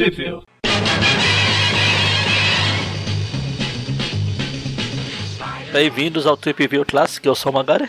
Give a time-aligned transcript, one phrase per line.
[0.00, 0.40] Tripville.
[5.70, 7.86] Bem-vindos ao Trip View Classic, eu sou o Magari.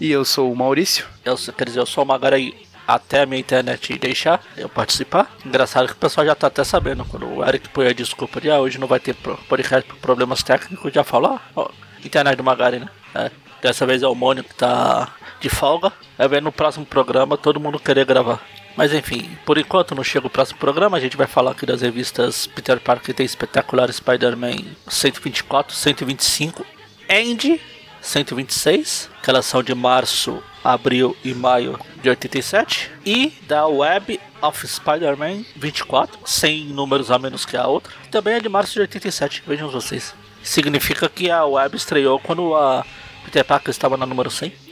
[0.00, 1.06] E eu sou o Maurício.
[1.22, 2.56] Eu, quer dizer, eu sou o Magari
[2.88, 5.30] até a minha internet deixar eu participar.
[5.44, 7.04] Engraçado que o pessoal já tá até sabendo.
[7.04, 10.42] Quando o Eric põe a desculpa de ah, hoje não vai ter podcast por problemas
[10.42, 11.68] técnicos, já falou, ah, ó,
[12.02, 12.88] internet do Magari, né?
[13.14, 13.30] É,
[13.60, 15.92] dessa vez é o Mônio que tá de folga.
[16.16, 18.40] Vai ver no próximo programa todo mundo querer gravar.
[18.76, 21.82] Mas enfim, por enquanto não chega o próximo programa, a gente vai falar aqui das
[21.82, 26.64] revistas Peter Parker tem espetacular Spider-Man 124, 125
[27.08, 27.60] End
[28.00, 34.66] 126, que elas são de março, abril e maio de 87, e da Web of
[34.66, 39.42] Spider-Man 24, 100 números a menos que a outra, também é de março de 87,
[39.46, 40.14] vejam vocês.
[40.42, 42.84] Significa que a Web estreou quando a
[43.24, 44.69] Peter Parker estava na número 100.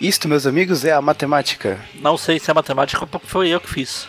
[0.00, 1.78] Isto, meus amigos, é a matemática.
[1.96, 4.08] Não sei se é matemática porque foi eu que fiz.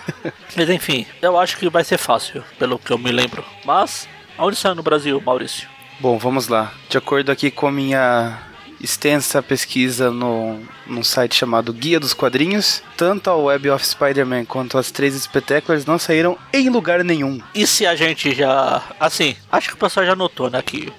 [0.54, 3.42] Mas enfim, eu acho que vai ser fácil, pelo que eu me lembro.
[3.64, 4.06] Mas,
[4.36, 5.66] aonde saiu no Brasil, Maurício?
[5.98, 6.72] Bom, vamos lá.
[6.90, 8.38] De acordo aqui com a minha
[8.82, 14.78] extensa pesquisa no, num site chamado Guia dos Quadrinhos, tanto a Web of Spider-Man quanto
[14.78, 17.40] as três Spectaculars não saíram em lugar nenhum.
[17.54, 18.82] E se a gente já.
[18.98, 20.60] Assim, acho que o pessoal já notou, né?
[20.62, 20.92] Que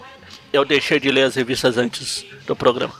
[0.54, 2.94] eu deixei de ler as revistas antes do programa.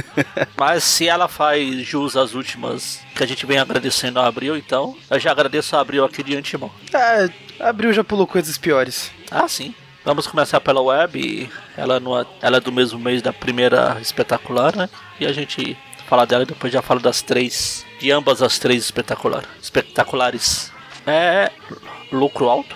[0.56, 4.96] Mas se ela faz jus às últimas que a gente vem agradecendo a Abril, então
[5.08, 6.70] eu já agradeço a Abril aqui de antemão.
[6.92, 9.10] Ah, abril já pulou coisas piores.
[9.30, 9.74] Ah, sim.
[10.04, 11.50] Vamos começar pela web.
[11.76, 14.88] Ela, não é, ela é do mesmo mês da primeira espetacular, né?
[15.18, 15.76] E a gente
[16.06, 17.84] fala dela e depois já fala das três.
[17.98, 20.72] De ambas as três espetacular, espetaculares.
[21.06, 21.50] É
[22.10, 22.74] lucro alto.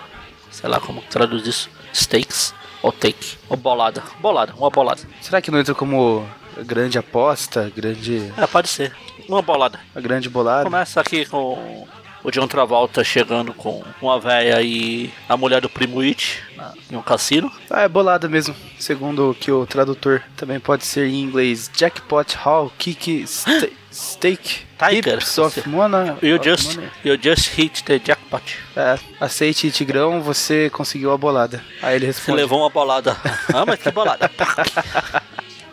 [0.50, 1.70] Sei lá como traduz isso.
[1.92, 2.54] Stakes.
[2.84, 3.36] Ou take.
[3.48, 4.02] Ou bolada.
[4.20, 5.00] Bolada, uma bolada.
[5.22, 6.28] Será que não entra como
[6.66, 8.94] grande aposta, grande, É, pode ser.
[9.26, 9.80] Uma bolada.
[9.94, 10.64] a grande bolada?
[10.64, 11.88] Começa aqui com
[12.22, 16.96] o John Travolta chegando com uma véia e a mulher do primo It na- em
[16.96, 17.50] um cassino.
[17.70, 18.54] Ah, é bolada mesmo.
[18.78, 21.70] Segundo o que o tradutor também pode ser em inglês.
[21.74, 25.18] Jackpot Hall, Kiki, sta Steak, Tiger.
[25.38, 26.18] Of Mona.
[26.20, 26.90] You of just, money.
[27.04, 28.42] you just hit the jackpot.
[28.76, 31.62] É, aceite Tigrão, você conseguiu a bolada.
[31.80, 32.38] Aí ele Você responde.
[32.38, 33.16] levou uma bolada.
[33.54, 34.28] ah, mas que bolada.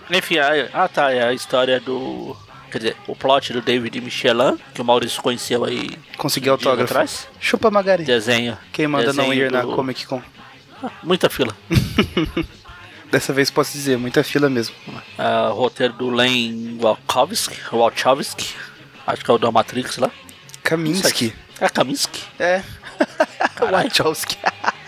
[0.10, 2.36] Enfim, aí- ah tá, é a história do.
[2.72, 6.94] Quer dizer, o plot do David Michelin, que o Maurício conheceu aí Conseguiu autógrafo.
[6.94, 7.28] atrás.
[7.40, 8.04] Chupa Magari.
[8.06, 8.58] Desenho.
[8.72, 10.22] Quem manda não desenho ir na do- Comic Con?
[10.84, 11.56] Ah, Muita fila.
[13.12, 14.74] Dessa vez posso dizer, muita fila mesmo.
[15.18, 18.56] Ah, o roteiro do Len Wachowski, Wachowski,
[19.06, 20.10] acho que é o da Matrix lá.
[20.64, 21.34] Kaminsky.
[21.60, 22.24] É Kaminsky.
[22.40, 22.64] É.
[23.70, 24.38] Wachowski.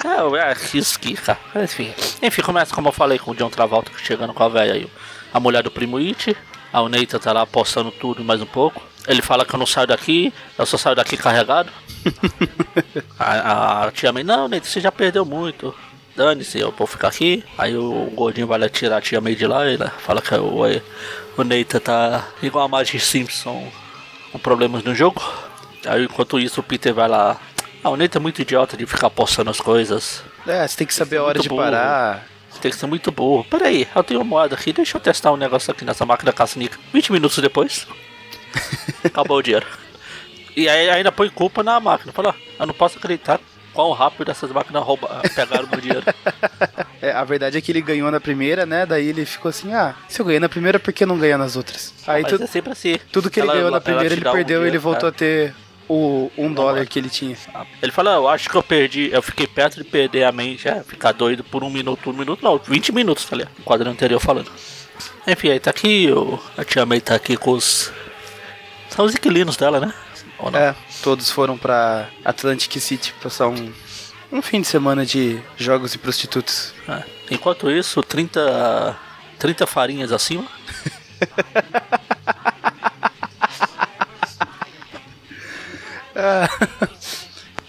[0.03, 1.39] É, é Risky, cara.
[1.63, 1.93] Enfim.
[2.21, 4.87] Enfim, começa como eu falei com o John Travolta chegando com a velha aí.
[5.33, 6.35] A mulher do primo It.
[6.71, 8.81] A Neita tá lá apostando tudo e mais um pouco.
[9.07, 11.69] Ele fala que eu não saio daqui, eu só saio daqui carregado.
[13.19, 15.75] a, a tia May, não, Neita, você já perdeu muito.
[16.15, 17.43] Dane-se, eu vou ficar aqui.
[17.57, 20.61] Aí o gordinho vai lá tirar a tia May de lá e fala que o,
[21.37, 23.67] o Neita tá igual a Magic Simpson
[24.31, 25.21] com problemas no jogo.
[25.85, 27.39] Aí enquanto isso o Peter vai lá.
[27.83, 30.23] Ah, o Neita é muito idiota de ficar apostando as coisas.
[30.47, 31.61] É, você tem que saber a hora Muito de burro.
[31.63, 32.25] parar.
[32.49, 33.43] Você tem que ser muito burro.
[33.49, 36.79] Peraí, eu tenho uma moeda aqui, deixa eu testar um negócio aqui nessa máquina caça-níquel.
[36.93, 37.87] 20 minutos depois,
[39.03, 39.65] acabou o dinheiro.
[40.55, 42.13] E aí ainda põe culpa na máquina.
[42.13, 43.39] Fala, "Ah, eu não posso acreditar
[43.73, 46.03] quão rápido essas máquinas rouba, pegaram meu dinheiro.
[47.03, 48.85] É, a verdade é que ele ganhou na primeira, né?
[48.85, 51.57] Daí ele ficou assim, ah, se eu ganhei na primeira, por que não ganhar nas
[51.57, 51.93] outras?
[52.07, 52.97] Aí Mas tu- é sempre assim.
[53.11, 55.13] tudo que ele Ela- ganhou na primeira, ele dá um perdeu e ele voltou cara.
[55.13, 55.53] a ter
[55.89, 56.85] o um dólar moeda.
[56.85, 57.35] que ele tinha.
[57.81, 60.81] Ele fala, eu acho que eu perdi, eu fiquei perto de perder a mente, é,
[60.81, 63.51] ficar doido por um minuto, um minuto, não, 20 minutos, ligado?
[63.59, 64.49] O quadro anterior falando.
[65.27, 67.91] Enfim, aí tá aqui, o, a tia May tá aqui com os.
[68.89, 69.93] São os inquilinos dela, né?
[70.43, 70.59] Ou não?
[70.59, 73.71] É, todos foram pra Atlantic City passar um,
[74.29, 76.73] um fim de semana de jogos e prostitutas.
[76.87, 77.01] É.
[77.31, 78.97] Enquanto isso, 30,
[79.39, 80.45] 30 farinhas acima.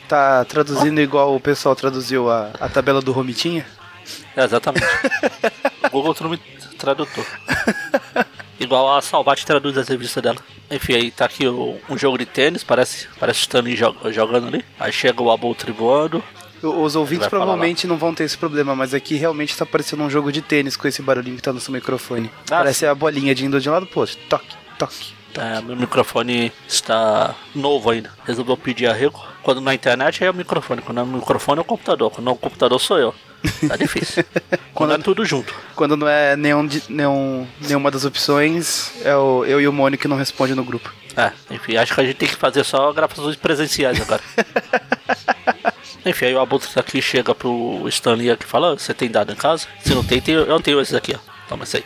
[0.09, 3.67] Tá traduzindo igual o pessoal traduziu a, a tabela do Romitinha?
[4.37, 4.87] É, exatamente.
[5.91, 6.39] Google Tradu-
[6.79, 7.25] Tradutor.
[8.59, 10.39] Igual a Salvat traduz as revistas dela.
[10.71, 14.47] Enfim, aí tá aqui o- um jogo de tênis, parece, parece o Stanley jo- jogando
[14.49, 14.65] ali.
[14.79, 16.23] Aí chega o Abutre voando.
[16.63, 20.33] Os ouvintes provavelmente não vão ter esse problema, mas aqui realmente tá parecendo um jogo
[20.33, 22.31] de tênis com esse barulhinho que tá no seu microfone.
[22.51, 24.17] Ah, Parece a bolinha de indo de um lado pro outro.
[24.31, 25.13] Toque, toque.
[25.37, 28.11] É, meu microfone está novo ainda.
[28.25, 29.21] Resolveu pedir arrego.
[29.43, 30.81] Quando na internet é o microfone.
[30.81, 32.11] Quando é o microfone é o computador.
[32.13, 33.15] Quando é o computador sou eu.
[33.69, 34.25] Tá difícil.
[34.75, 35.55] Quando é tudo junto.
[35.75, 40.09] Quando não é nenhum, nenhum, nenhuma das opções, é o, eu e o Mônio que
[40.09, 40.93] não responde no grupo.
[41.17, 44.23] É, enfim, acho que a gente tem que fazer só gravações presenciais agora.
[46.07, 49.37] Enfim, aí o Abutre aqui chega pro Stanley aqui e fala: Você tem dado em
[49.37, 49.67] casa?
[49.83, 51.19] Se não tem, tem eu tenho esses aqui, ó.
[51.49, 51.85] Toma esse aí.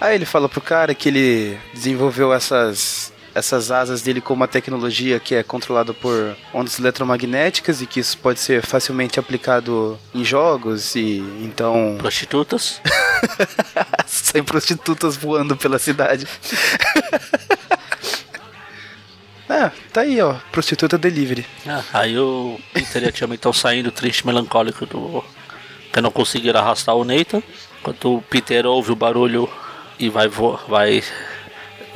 [0.00, 5.18] Aí ele fala pro cara que ele desenvolveu essas essas asas dele com uma tecnologia
[5.18, 10.94] que é controlada por ondas eletromagnéticas e que isso pode ser facilmente aplicado em jogos
[10.94, 12.80] e então Prostitutas.
[14.06, 16.26] sem prostitutas voando pela cidade.
[19.48, 20.34] É, tá aí, ó.
[20.50, 21.46] Prostituta delivery.
[21.66, 25.24] Ah, aí o Peter e a Tia May estão saindo triste, melancólico do.
[25.92, 27.42] que não conseguiram arrastar o Nathan.
[27.80, 29.48] Enquanto o Peter ouve o barulho
[29.98, 30.58] e vai vo...
[30.68, 31.02] vai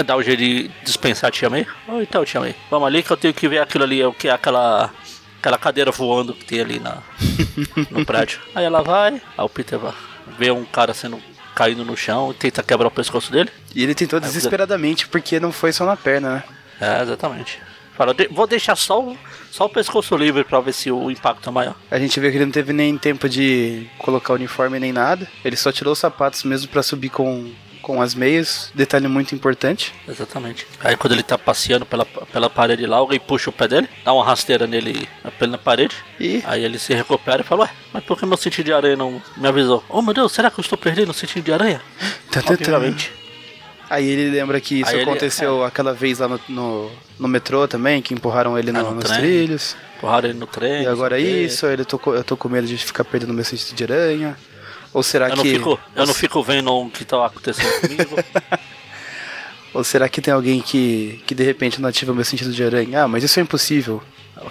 [0.04, 1.66] dar o jeito de dispensar a Tia May.
[1.88, 4.28] Oh, então, Tia May, vamos ali que eu tenho que ver aquilo ali, o que
[4.28, 4.90] é aquela.
[5.38, 6.98] aquela cadeira voando que tem ali na,
[7.90, 8.40] no prédio.
[8.54, 9.92] Aí ela vai, aí o Peter vai
[10.38, 11.18] vê um cara sendo
[11.54, 13.48] caindo no chão e tenta quebrar o pescoço dele.
[13.74, 16.44] E ele tentou desesperadamente porque não foi só na perna, né?
[16.98, 17.58] É, exatamente.
[17.96, 19.16] Fala, "De- vou deixar só o,
[19.50, 21.74] só o pescoço livre pra ver se o impacto é maior.
[21.90, 25.26] A gente vê que ele não teve nem tempo de colocar o uniforme nem nada.
[25.42, 27.50] Ele só tirou os sapatos mesmo pra subir com,
[27.86, 28.72] com as meias.
[28.74, 29.94] Detalhe muito importante.
[30.08, 30.66] Exatamente.
[30.80, 34.12] Aí quando ele tá passeando pela, pela parede lá, alguém puxa o pé dele, dá
[34.12, 35.08] uma rasteira nele
[35.48, 35.94] na parede.
[36.18, 38.96] E Aí ele se recupera e fala, ué, mas por que meu sentido de aranha
[38.96, 39.84] não me avisou?
[39.88, 41.80] Oh meu Deus, será que eu estou perdendo o sentido de aranha?
[42.32, 42.52] Tá, tá, tá.
[42.54, 43.12] Obviamente.
[43.88, 46.90] Aí ele lembra que isso Aí ele- aconteceu aquela vez lá no, no,
[47.20, 49.20] no metrô também, que empurraram ele Ah, no- no nos trem.
[49.20, 49.76] trilhos.
[50.00, 50.82] Porrada ele no trem.
[50.82, 51.22] E agora quê.
[51.44, 54.36] isso, ele tô, eu tô com medo de ficar perdendo meu sentido de aranha.
[54.96, 55.50] Ou será Eu não, que.
[55.50, 58.16] fico, eu não fico vendo o que tá acontecendo comigo.
[59.74, 63.02] Ou será que tem alguém que, que de repente não ativa meu sentido de aranha?
[63.02, 64.02] Ah, mas isso é impossível.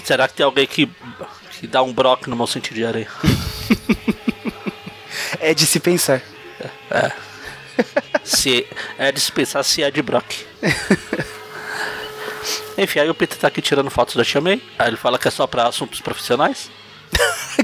[0.03, 0.87] será que tem alguém que,
[1.59, 3.07] que dá um broque no meu sentido de aranha?
[5.39, 6.21] É de se pensar.
[8.23, 8.67] Se
[8.97, 10.25] é de se pensar se é de Brock.
[12.77, 14.61] Enfim, aí o Peter tá aqui tirando fotos da Tia May.
[14.77, 16.69] Aí ele fala que é só pra assuntos profissionais.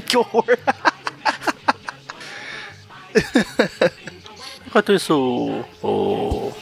[0.06, 0.44] que horror!
[4.66, 5.86] Enquanto isso, o.
[5.86, 6.52] o-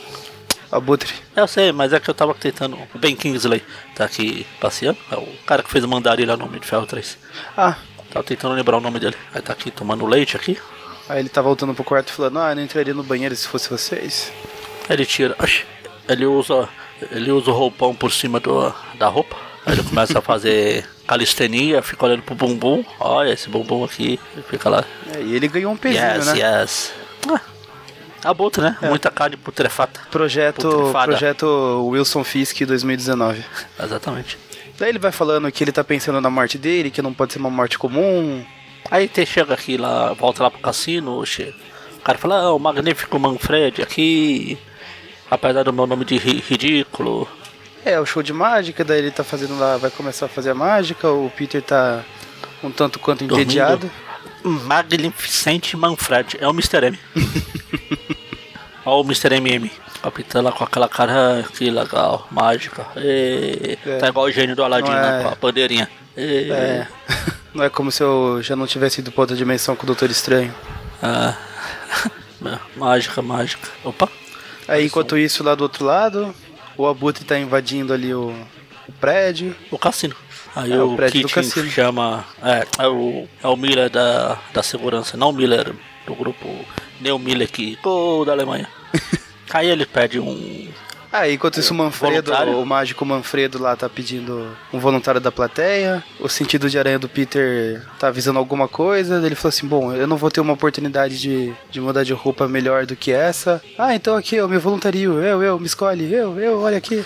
[0.73, 1.13] Abutre.
[1.35, 2.79] Eu sei, mas é que eu tava tentando.
[2.95, 3.61] O Ben Kingsley
[3.97, 4.97] tá aqui passeando.
[5.11, 7.19] É o cara que fez o Mandarilha no Homem de Ferro 3.
[7.57, 7.77] Ah,
[8.13, 9.17] Tava tentando lembrar o nome dele.
[9.35, 10.57] Aí tá aqui tomando leite aqui.
[11.09, 13.69] aí ele tá voltando pro quarto falando, ah, eu não entraria no banheiro se fosse
[13.69, 14.33] vocês.
[14.89, 15.37] Aí ele tira.
[16.09, 16.69] ele usa.
[17.11, 19.37] Ele usa o roupão por cima do, da roupa.
[19.67, 22.85] Aí ele começa a fazer calistenia, fica olhando pro bumbum.
[23.01, 24.21] Olha esse bumbum aqui.
[24.33, 24.85] Ele fica lá.
[25.13, 26.35] É, e ele ganhou um pezinho, Yes, né?
[26.39, 26.93] yes.
[27.29, 27.41] Ah,
[28.31, 28.77] abutre, né?
[28.83, 30.01] Muita carne putrefata.
[30.09, 31.07] Projeto, Putrefada.
[31.09, 33.45] projeto Wilson Fisk 2019.
[33.83, 34.39] Exatamente.
[34.79, 37.41] Daí ele vai falando que ele tá pensando na morte dele, que não pode ser
[37.41, 38.45] uma morte comum.
[38.89, 43.19] Aí te chega aqui lá, volta lá pro cassino, o cara fala, ah, o magnífico
[43.19, 44.57] Manfred aqui,
[45.29, 47.29] apesar do meu nome de ri- ridículo.
[47.85, 50.55] É, o show de mágica, daí ele tá fazendo lá, vai começar a fazer a
[50.55, 52.05] mágica, o Peter tá
[52.63, 53.43] um tanto quanto Dormindo.
[53.47, 53.91] entediado.
[54.45, 56.87] Magnificente Manfred, é o Mr.
[56.87, 56.99] M.
[58.85, 59.35] Olha o Mr.
[59.37, 59.71] MM.
[60.03, 62.87] Capitão lá com aquela cara, "Ah, que legal, mágica.
[62.97, 63.99] Ê, É.
[63.99, 65.23] Tá igual o gênio do Aladdin, Não né, é.
[65.23, 65.89] com a bandeirinha.
[66.17, 66.87] Ê, É.
[67.53, 70.09] Não é como se eu já não tivesse ido pra outra dimensão com o Doutor
[70.11, 70.55] Estranho.
[71.03, 71.35] ah.
[72.77, 73.69] mágica, mágica.
[73.85, 74.09] Opa,
[74.69, 76.33] Aí enquanto isso, lá do outro lado,
[76.77, 78.35] o Abutre tá invadindo ali o,
[78.89, 79.55] o prédio.
[79.71, 80.15] o cassino.
[80.55, 81.71] Aí É, o o, prédio do cassino.
[81.71, 82.25] chama.
[82.43, 85.73] É, é o, é o Miller da, da segurança, não o Miller
[86.07, 86.49] do grupo.
[87.01, 87.49] Nem o Miller.
[87.83, 88.69] Gol da Alemanha.
[89.53, 90.69] Aí ele pede um.
[91.13, 92.61] Ah, enquanto isso o Manfredo, Voluntário?
[92.61, 96.05] o mágico Manfredo lá tá pedindo um voluntário da plateia.
[96.21, 99.25] O sentido de aranha do Peter tá avisando alguma coisa.
[99.25, 102.47] Ele falou assim: Bom, eu não vou ter uma oportunidade de, de mudar de roupa
[102.47, 103.61] melhor do que essa.
[103.77, 105.21] Ah, então aqui eu me voluntario.
[105.21, 106.13] Eu, eu, me escolhe.
[106.13, 107.05] Eu, eu, olha aqui.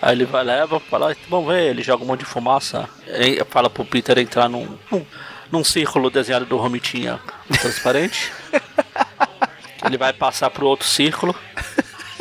[0.00, 2.88] Aí ele vai, leva, fala, vamos ver, ele joga um monte de fumaça.
[3.06, 5.04] Ele fala pro Peter entrar num, num,
[5.50, 7.20] num círculo desenhado do Romitinha
[7.60, 8.32] transparente.
[9.84, 11.34] ele vai passar pro outro círculo.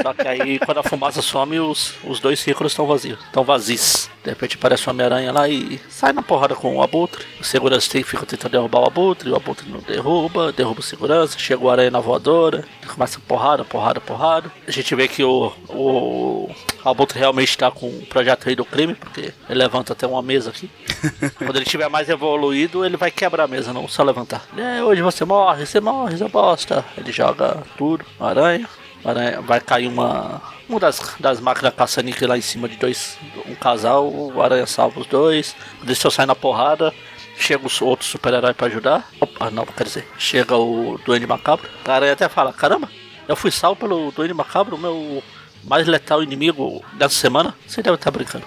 [0.01, 4.09] Só que aí quando a fumaça some, os, os dois círculos estão vazios, estão vazios.
[4.23, 7.25] De repente aparece uma Homem-Aranha lá e sai na porrada com o Abutre.
[7.39, 11.39] O segurança tem, fica tentando derrubar o Abutre, o Abutre não derruba, derruba o segurança,
[11.39, 14.51] chega o Aranha na voadora, começa porrada, porrada, porrada.
[14.67, 16.49] A gente vê que o, o
[16.83, 20.49] Abutre realmente está com o projeto Rei do Crime, porque ele levanta até uma mesa
[20.49, 20.69] aqui.
[21.37, 24.45] Quando ele tiver mais evoluído, ele vai quebrar a mesa, não só levantar.
[24.57, 26.85] É, hoje você morre, você morre, você bosta.
[26.97, 28.67] Ele joga tudo, aranha.
[29.03, 30.41] O aranha vai cair uma.
[30.69, 33.17] Uma das, das máquinas caça-níquel lá em cima de dois.
[33.47, 35.55] Um casal, o aranha salva os dois.
[35.81, 36.93] Eles estão saindo na porrada,
[37.37, 39.09] chega o outro super-herói pra ajudar.
[39.19, 41.69] Opa, não, quer dizer, chega o Duende Macabro.
[41.85, 42.89] A aranha até fala: caramba,
[43.27, 45.23] eu fui salvo pelo Duende Macabro, o meu
[45.63, 47.55] mais letal inimigo dessa semana.
[47.67, 48.45] Você deve estar brincando.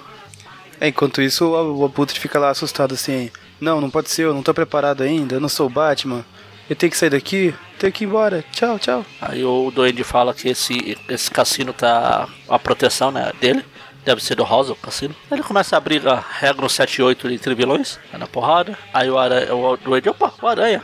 [0.80, 3.30] É, enquanto isso, o, o Abutre fica lá assustado assim.
[3.60, 6.24] Não, não pode ser, eu não tô preparado ainda, eu não sou o Batman.
[6.68, 8.44] Eu tenho que sair daqui, tenho que ir embora.
[8.52, 9.04] Tchau, tchau.
[9.20, 12.28] Aí o Duende fala que esse, esse cassino tá.
[12.48, 13.64] a proteção né, dele.
[14.04, 15.14] Deve ser do Rosa, o cassino.
[15.30, 18.76] Ele começa a briga, regra no 7 e 8 entre vilões, é na porrada.
[18.92, 20.82] Aí o, aranha, o Duende, opa, o aranha.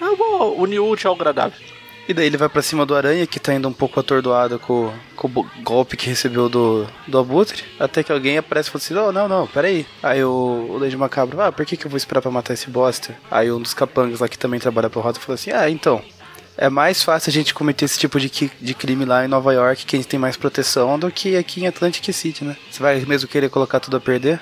[0.00, 1.58] Eu vou unir o útil ao agradável.
[2.06, 4.92] E daí ele vai pra cima do Aranha, que tá indo um pouco atordoado com,
[5.16, 7.64] com o golpe que recebeu do, do Abutre.
[7.80, 9.86] Até que alguém aparece e fala assim: Oh, não, não, peraí.
[10.02, 12.68] Aí o, o Lady Macabro, ah, por que, que eu vou esperar pra matar esse
[12.68, 13.16] bosta?
[13.30, 16.02] Aí um dos capangas lá que também trabalha pro Rosa falou assim: Ah, então.
[16.56, 19.84] É mais fácil a gente cometer esse tipo de, de crime lá em Nova York,
[19.84, 22.56] que a gente tem mais proteção, do que aqui em Atlantic City, né?
[22.70, 24.40] Você vai mesmo querer colocar tudo a perder?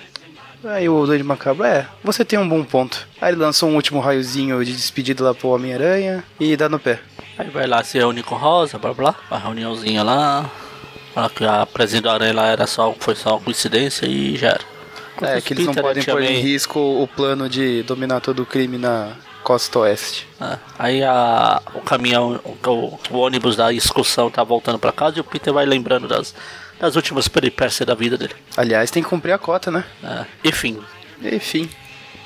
[0.65, 3.09] Aí o Doido Macabro, é, você tem um bom ponto.
[3.21, 7.01] Aí ele lança um último raiozinho de despedida lá pro Homem-Aranha e dá no pé.
[7.39, 10.51] Aí vai lá se reúne com Rosa, blá blá, uma reuniãozinha lá.
[11.15, 14.49] Fala que a presença do Aranha lá era só, foi só uma coincidência e já
[14.49, 14.73] era.
[15.37, 18.79] É, que eles não podem pôr em risco o plano de dominar todo o crime
[18.79, 19.13] na
[19.45, 20.27] costa oeste.
[20.41, 25.19] É, Aí a, o caminhão, o, o- o ônibus da excursão tá voltando pra casa
[25.19, 26.35] e o Peter vai lembrando das,
[26.81, 28.35] das últimas peripécias da vida dele.
[28.57, 29.85] Aliás, tem que cumprir a cota, né?
[30.03, 30.81] É, enfim,
[31.23, 31.69] Enfim.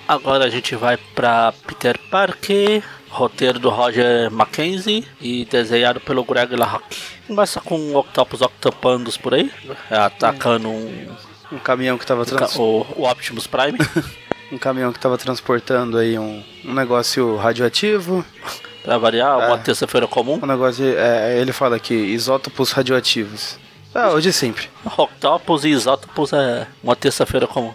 [0.06, 2.82] agora a gente vai pra Peter Parker,
[3.16, 6.96] roteiro do Roger Mackenzie e desenhado pelo Greg LaRocque.
[7.26, 9.50] Começa com Octopus Octopandos por aí,
[9.90, 11.08] é, atacando um,
[11.50, 12.54] Um caminhão que tava trans...
[12.56, 13.78] o, o Optimus Prime.
[14.52, 18.24] um caminhão que tava transportando aí um, um negócio radioativo.
[18.84, 19.58] Pra variar, uma É.
[19.58, 20.38] terça-feira comum.
[20.42, 23.58] Um negócio de, é, ele fala aqui, isótopos radioativos.
[23.94, 24.68] Ah, hoje sempre.
[24.96, 27.72] Octopus e Isótopos é uma terça-feira comum.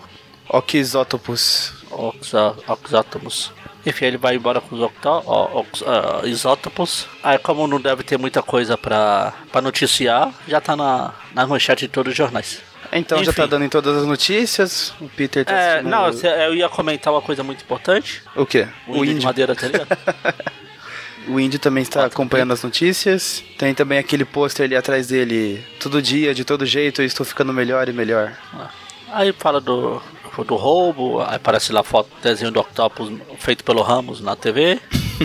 [0.47, 1.73] Ok, isótopos.
[1.89, 3.51] Oxa- Oxátomos.
[3.85, 7.07] Enfim, ele vai embora com os ox- ah, isótopos.
[7.23, 11.85] Aí, como não deve ter muita coisa pra, pra noticiar, já tá na, na manchete
[11.87, 12.61] de todos os jornais.
[12.93, 13.41] Então já Enfim.
[13.41, 14.93] tá dando em todas as notícias.
[14.99, 18.21] O Peter tá É, não, se- eu ia comentar uma coisa muito importante.
[18.35, 18.67] O quê?
[18.87, 19.87] O, O índio de madeira, tá ligado?
[21.27, 23.43] O Indy também está acompanhando as notícias.
[23.55, 25.63] Tem também aquele pôster ali atrás dele.
[25.79, 28.33] Todo dia, de todo jeito, eu estou ficando melhor e melhor.
[29.13, 30.01] Aí fala do,
[30.45, 34.79] do roubo, aí aparece lá foto, desenho do Octopus feito pelo Ramos na TV.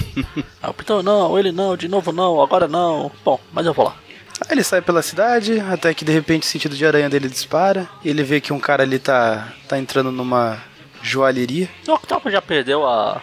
[0.62, 3.10] aí o Peter, não, ele não, de novo não, agora não.
[3.24, 3.96] Bom, mas eu vou lá.
[4.40, 7.88] Aí ele sai pela cidade, até que de repente o sentido de aranha dele dispara.
[8.04, 10.62] Ele vê que um cara ali tá, tá entrando numa
[11.02, 11.68] joalheria.
[11.88, 13.22] O Octopus já perdeu a,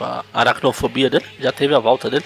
[0.00, 2.24] a aracnofobia dele, já teve a volta dele.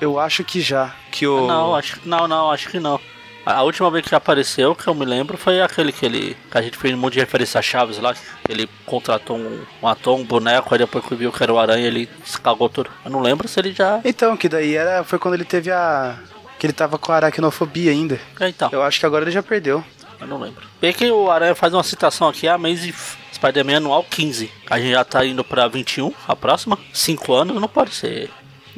[0.00, 0.94] Eu acho que já.
[1.10, 1.46] Que o.
[1.46, 3.00] Não, acho que não, não, acho que não.
[3.44, 6.36] A última vez que apareceu, que eu me lembro, foi aquele que ele.
[6.50, 8.12] que a gente fez um monte de referência a Chaves lá.
[8.14, 11.58] que Ele contratou um, um ator, um boneco, aí depois que viu que era o
[11.58, 12.90] aranha, ele se cagou tudo.
[13.04, 14.00] Eu não lembro se ele já.
[14.04, 16.18] Então, que daí era, foi quando ele teve a.
[16.58, 18.20] Que ele tava com a aracnofobia ainda.
[18.38, 19.82] É, Então, Eu acho que agora ele já perdeu.
[20.20, 20.62] eu não lembro.
[20.78, 22.92] Bem que o Aranha faz uma citação aqui, a Amazing
[23.32, 24.52] Spider-Man anual 15.
[24.68, 26.78] A gente já tá indo pra 21, a próxima.
[26.92, 28.28] 5 anos, não pode ser.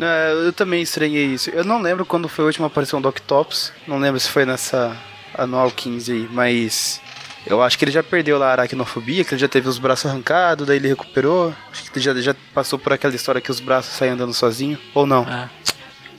[0.02, 1.50] É, eu também estranhei isso.
[1.50, 3.72] Eu não lembro quando foi a última aparição do Octopus.
[3.86, 4.96] Não lembro se foi nessa
[5.34, 7.00] anual 15 aí, mas.
[7.44, 10.06] Eu acho que ele já perdeu lá a aracnofobia, que ele já teve os braços
[10.06, 11.52] arrancados, daí ele recuperou.
[11.72, 14.78] Acho que ele já, já passou por aquela história que os braços saem andando sozinho.
[14.94, 15.22] Ou não?
[15.24, 15.50] É.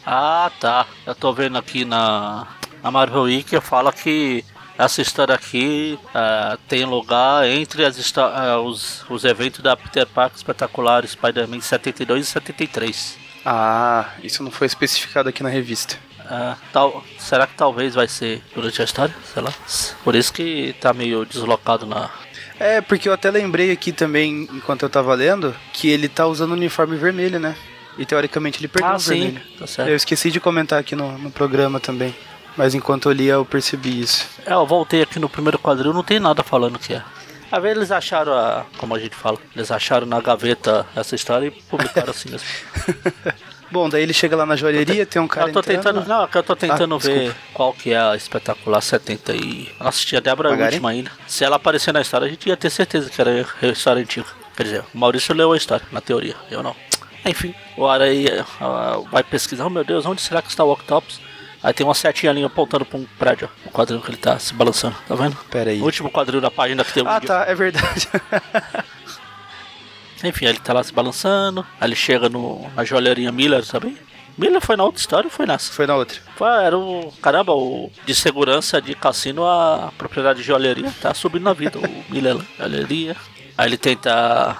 [0.06, 0.86] Ah, tá.
[1.06, 2.46] Eu tô vendo aqui na,
[2.84, 4.44] na Marvel Wiki, fala que
[4.78, 10.36] essa história aqui ah, tem lugar entre as ah, os, os eventos da Peter Parker
[10.36, 13.23] Espetacular Spider-Man 72 e 73.
[13.46, 15.98] Ah, isso não foi especificado aqui na revista.
[16.20, 19.14] Ah, tal, será que talvez vai ser durante a história?
[19.34, 19.54] Sei lá.
[20.04, 22.10] Por isso que tá meio deslocado na.
[22.60, 26.52] É, porque eu até lembrei aqui também, enquanto eu tava lendo, que ele tá usando
[26.52, 27.56] o uniforme vermelho, né?
[27.98, 29.42] E teoricamente ele perdeu Ah, o sim, vermelho.
[29.60, 29.90] tá certo.
[29.90, 32.16] Eu esqueci de comentar aqui no, no programa também.
[32.56, 34.28] Mas enquanto eu lia, eu percebi isso.
[34.46, 37.04] É, eu voltei aqui no primeiro quadril, não tem nada falando que é.
[37.54, 38.66] A ver, eles acharam a.
[38.80, 42.48] Como a gente fala, eles acharam na gaveta essa história e publicaram assim mesmo.
[43.70, 46.08] Bom, daí ele chega lá na joalheria, tem um cara eu tô entrando tentando.
[46.08, 47.40] Não, é eu tô tentando Ah, ver desculpa.
[47.54, 49.72] qual que é a espetacular 70 e.
[49.80, 51.12] Eu assisti a Débora última ainda.
[51.28, 54.26] Se ela aparecer na história, a gente ia ter certeza que era a história antiga.
[54.58, 56.76] Quer dizer, o Maurício leu a história, na teoria, eu não.
[57.24, 61.22] Enfim, o Aranha ah, vai pesquisar, oh meu Deus, onde será que está o Octopus?
[61.64, 64.38] Aí tem uma setinha ali apontando pra um prédio, ó, o quadril que ele tá
[64.38, 65.36] se balançando, tá vendo?
[65.50, 65.82] Pera aí.
[65.82, 68.10] O último quadril da página que tem um Ah, tá, é verdade.
[70.24, 73.98] Enfim, ele tá lá se balançando, aí ele chega no, na joalheria Miller também.
[74.38, 75.72] Miller foi na outra história ou foi nessa?
[75.72, 76.18] Foi na outra.
[76.36, 77.14] Foi, era o.
[77.22, 81.78] Caramba, o de segurança de cassino, a propriedade de joalheria tá subindo na vida.
[81.78, 83.16] O Miller lá, joalheria.
[83.58, 84.58] Aí ele tenta.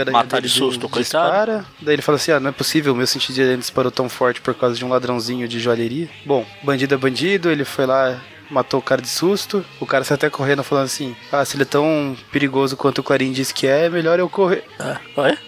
[0.00, 1.30] Aranha Matar de susto, coitado.
[1.30, 1.64] dispara.
[1.80, 4.40] Daí ele fala assim: ah, não é possível, meu sentido de aranha disparou tão forte
[4.40, 6.08] por causa de um ladrãozinho de joalheria.
[6.24, 9.64] Bom, bandido é bandido, ele foi lá matou o cara de susto.
[9.80, 13.02] O cara sai até correndo falando assim: Ah, se ele é tão perigoso quanto o
[13.02, 14.64] Clarim disse que é, é melhor eu correr.
[14.78, 15.38] Ah, oi?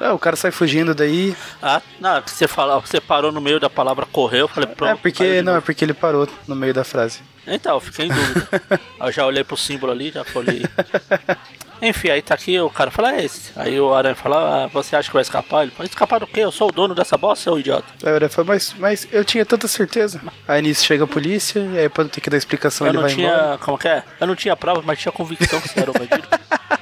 [0.00, 1.36] Ah, o cara sai fugindo daí.
[1.60, 4.92] Ah, não, você, fala, você parou no meio da palavra correr, eu falei, pronto.
[4.92, 5.42] É porque.
[5.42, 7.20] Não, é porque ele parou no meio da frase.
[7.46, 8.48] Então, eu fiquei em dúvida.
[9.00, 10.62] eu já olhei pro símbolo ali, já falei.
[11.80, 13.52] Enfim, aí tá aqui, o cara fala, é esse.
[13.56, 15.62] Aí o Aranha fala, ah, você acha que vai escapar?
[15.62, 16.40] Ele fala, escapar do quê?
[16.40, 17.86] Eu sou o dono dessa bosta, seu idiota.
[18.02, 20.20] Aí o Aranha fala, mas, mas eu tinha tanta certeza.
[20.46, 23.02] Aí nisso chega a polícia, e aí quando tem que dar explicação eu ele não
[23.04, 23.58] vai tinha, embora.
[23.58, 24.02] como que é?
[24.20, 26.28] Eu não tinha prova, mas tinha convicção que você era o bandido.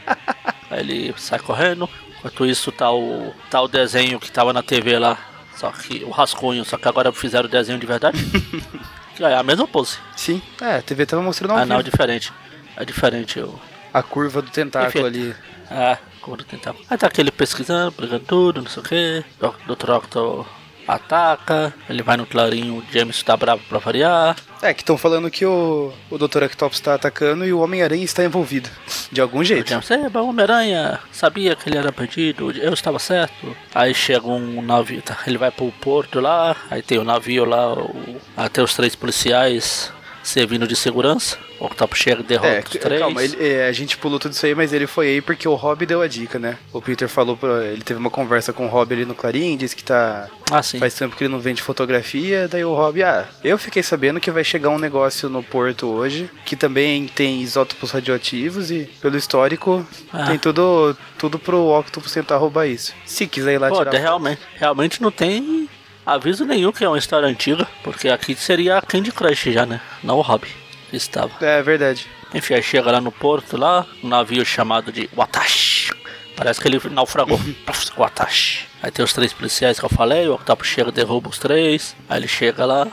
[0.71, 1.89] aí ele sai correndo.
[2.19, 5.19] Enquanto isso tá o, tá o desenho que tava na TV lá.
[5.55, 8.19] Só que o rascunho, só que agora fizeram o desenho de verdade.
[9.19, 9.97] É a mesma pose.
[10.15, 12.31] Sim, é, a TV tava mostrando ao Ah, não, é diferente.
[12.77, 13.39] É diferente.
[13.39, 13.59] Eu...
[13.97, 15.21] a curva do tentáculo Enfim.
[15.21, 15.37] ali.
[15.71, 16.75] Ah, como tentar.
[16.91, 19.25] Aí tá aquele pesquisando, pegando tudo, não sei o que.
[19.41, 19.91] O Dr.
[19.91, 20.47] Octo
[20.87, 24.37] ataca, ele vai no clarinho, o James tá bravo pra variar.
[24.63, 26.45] É, que estão falando que o, o Dr.
[26.45, 28.69] Octopus tá atacando e o Homem-Aranha está envolvido.
[29.11, 29.69] De algum O jeito.
[29.71, 33.57] James, eba, o Homem-Aranha, sabia que ele era perdido, eu estava certo.
[33.75, 37.73] Aí chega um navio, tá, ele vai pro porto lá, aí tem o navio lá,
[37.73, 39.93] o, até os três policiais
[40.27, 41.39] servindo de segurança.
[41.59, 43.01] O Octopus chega e derrota É, os três.
[43.01, 45.55] calma, ele- é, a gente pulou tudo isso aí, mas ele foi aí porque o
[45.55, 46.59] Rob deu a dica, né?
[46.73, 47.65] O Peter falou pra.
[47.65, 50.29] Ele teve uma conversa com o Rob ali no Clarim, disse que tá.
[50.51, 50.79] Ah, sim.
[50.79, 54.31] Faz tempo que ele não vende fotografia, daí o Rob, ah, eu fiquei sabendo que
[54.31, 59.85] vai chegar um negócio no porto hoje, que também tem isótopos radioativos e, pelo histórico,
[60.13, 60.27] Ah.
[60.27, 62.93] tem tudo, tudo pro Octopus tentar roubar isso.
[63.05, 65.69] Se quiser ir lá Pô, tirar realmente, realmente não tem
[66.07, 69.81] aviso nenhum que é uma história antiga, porque aqui seria a Candy Crush já, né?
[70.03, 70.49] Não o Hobby.
[70.89, 71.33] que Estava.
[71.45, 72.07] É verdade.
[72.33, 75.93] Enfim, aí chega lá no porto, lá, um navio chamado de Watashi.
[76.37, 77.41] Parece que ele naufragou.
[77.97, 78.67] Watashi.
[78.83, 81.97] Aí tem os três policiais que eu falei, o Octopus chega, derruba os três.
[82.09, 82.87] Aí ele chega lá,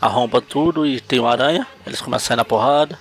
[0.00, 1.66] arromba tudo e tem o aranha.
[1.86, 2.98] Eles começam a sair na porrada.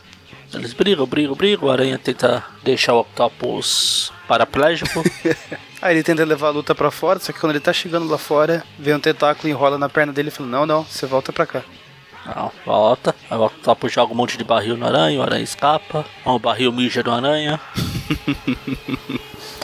[0.55, 1.67] Eles brigam, brigam, brigam.
[1.67, 5.03] O aranha tenta deixar o Octopus paraplégico.
[5.81, 8.17] Aí ele tenta levar a luta pra fora, só que quando ele tá chegando lá
[8.17, 11.45] fora, vem um tentáculo, enrola na perna dele e fala: Não, não, você volta pra
[11.45, 11.63] cá.
[12.25, 13.13] Não, volta.
[13.29, 16.03] Aí o Octopus joga um monte de barril no aranha, o aranha escapa.
[16.25, 17.59] O barril mija do aranha.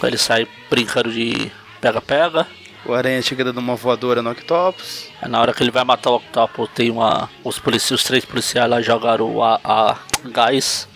[0.02, 2.46] Aí ele sai brincando de pega-pega.
[2.86, 5.08] O aranha chega dando uma voadora no Octopus.
[5.22, 7.30] Aí na hora que ele vai matar o Octopus, tem uma.
[7.44, 10.88] Os, polici os três policiais lá jogaram a, a gás.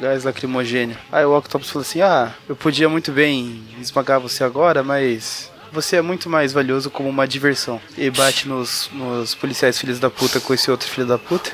[0.00, 0.96] Gás lacrimogêneo.
[1.10, 5.96] Aí o Octopus falou assim: Ah, eu podia muito bem esmagar você agora, mas você
[5.96, 7.80] é muito mais valioso como uma diversão.
[7.96, 11.50] E bate nos, nos policiais filhos da puta com esse outro filho da puta.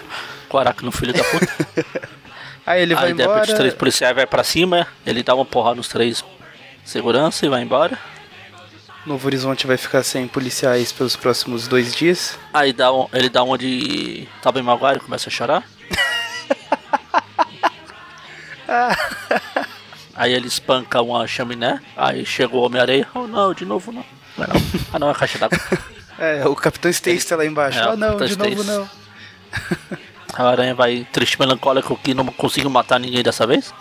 [0.48, 1.48] Com o Aracno, filho da puta.
[2.66, 3.58] Aí ele vai Aí de repente os embora.
[3.58, 6.24] três policiais vai pra cima, ele dá uma porrada nos três
[6.84, 7.98] segurança e vai embora.
[9.06, 12.36] Novo Horizonte vai ficar sem policiais pelos próximos dois dias.
[12.52, 15.62] Aí dá um, ele dá uma de Tobey Maguire e começa a chorar.
[20.14, 21.80] Aí ele espanca uma chaminé.
[21.96, 23.06] Aí chega o Homem-Areia.
[23.14, 24.04] Oh não, de novo não.
[24.36, 24.56] Não é não.
[24.92, 25.58] Ah não, é a caixa d'água.
[26.18, 27.78] É, o Capitão Stacy tá lá embaixo.
[27.78, 28.66] É, ah, o não, de novo Stacy.
[28.66, 28.88] não.
[30.34, 33.72] A aranha vai triste melancólico que não conseguiu matar ninguém dessa vez.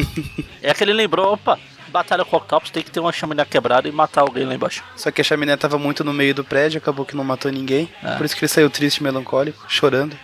[0.61, 1.59] é que ele lembrou, opa,
[1.95, 4.83] batalha com o Octopus tem que ter uma chaminé quebrada e matar alguém lá embaixo.
[4.95, 7.89] Só que a chaminé tava muito no meio do prédio, acabou que não matou ninguém.
[8.01, 8.15] É.
[8.15, 10.17] Por isso que ele saiu triste, melancólico, chorando.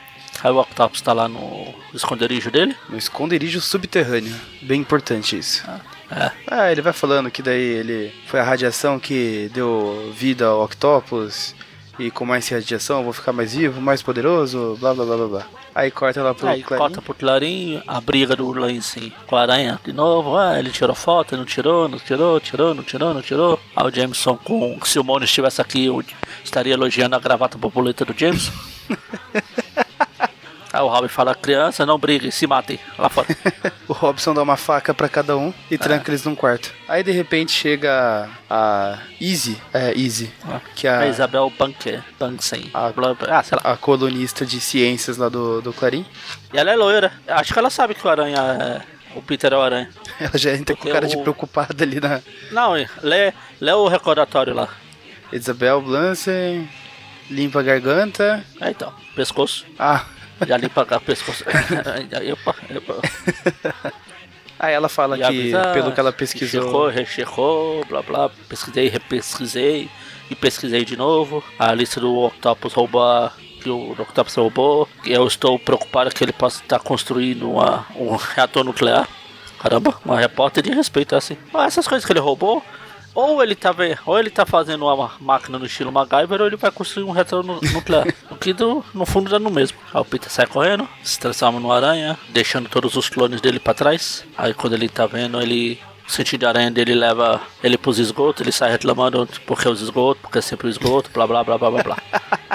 [0.43, 2.75] Aí o Octopus tá lá no esconderijo dele.
[2.89, 4.35] No esconderijo subterrâneo.
[4.61, 5.63] Bem importante isso.
[6.11, 6.31] É.
[6.47, 11.55] Ah, ele vai falando que daí ele foi a radiação que deu vida ao Octopus.
[11.99, 15.27] E com mais radiação eu vou ficar mais vivo, mais poderoso, blá blá blá blá
[15.27, 15.45] blá.
[15.75, 16.81] Aí corta lá pro Aí Clarim.
[16.81, 20.35] corta pro Clarim, a briga do Lance com a aranha de novo.
[20.35, 23.59] Ah, ele tirou foto, não tirou, não tirou, tirou, não tirou, não tirou.
[23.75, 24.79] Aí o Jameson com.
[24.83, 26.03] Se o Mono estivesse aqui, eu
[26.43, 28.51] estaria elogiando a gravata borboleta do Jameson.
[30.81, 33.27] Aí o Robin fala, criança, não briguem, se matem lá fora.
[33.87, 36.71] O Robson dá uma faca pra cada um e tranca eles num quarto.
[36.87, 40.31] Aí de repente chega a Easy, é Easy,
[40.75, 42.69] que é A a, Isabel Banker, Banksem.
[42.73, 43.73] A- blá, blá, Ah, sei lá.
[43.73, 46.05] a colunista de ciências lá do, do Clarim.
[46.53, 47.11] E ela é loira.
[47.27, 48.81] Acho que ela sabe que o aranha é.
[49.15, 49.89] O Peter é o aranha.
[50.19, 52.71] Ela já entra com Porque cara de o- preocupada ali na Não,
[53.03, 54.69] lê, lê o recordatório lá.
[55.33, 56.69] Isabel Blansen,
[57.29, 58.41] limpa a garganta.
[58.61, 59.65] É, então, pescoço.
[59.77, 60.05] Ah,
[60.47, 61.43] Já limpa o pescoço.
[62.21, 63.01] Epa, epa.
[64.59, 68.29] aí ela fala E que avisar, pelo que ela pesquisou, rechecou, blá blá.
[68.49, 69.89] Pesquisei, repesquisei.
[70.29, 71.43] E pesquisei de novo.
[71.59, 73.35] A lista do Octopus roubar.
[73.61, 74.89] Que o Octopus roubou.
[75.05, 79.07] Eu estou preocupado que ele possa estar construindo uma, um reator nuclear.
[79.59, 81.37] Caramba, uma repórter de respeito assim.
[81.53, 82.63] Ah, essas coisas que ele roubou.
[83.13, 86.71] Ou ele tá ou ele tá fazendo uma máquina no estilo MacGyver, ou ele vai
[86.71, 88.07] construir um reator nu- nuclear.
[88.31, 89.77] o que do- no fundo dá no mesmo.
[89.93, 93.73] Aí o Peter sai correndo, se transforma no aranha, deixando todos os clones dele pra
[93.73, 94.23] trás.
[94.37, 95.79] Aí quando ele tá vendo, ele.
[96.07, 100.21] O sentido de aranha dele leva ele pros esgotos, ele sai reclamando porque os esgotos,
[100.21, 101.97] porque é sempre o esgoto, blá blá blá blá blá blá.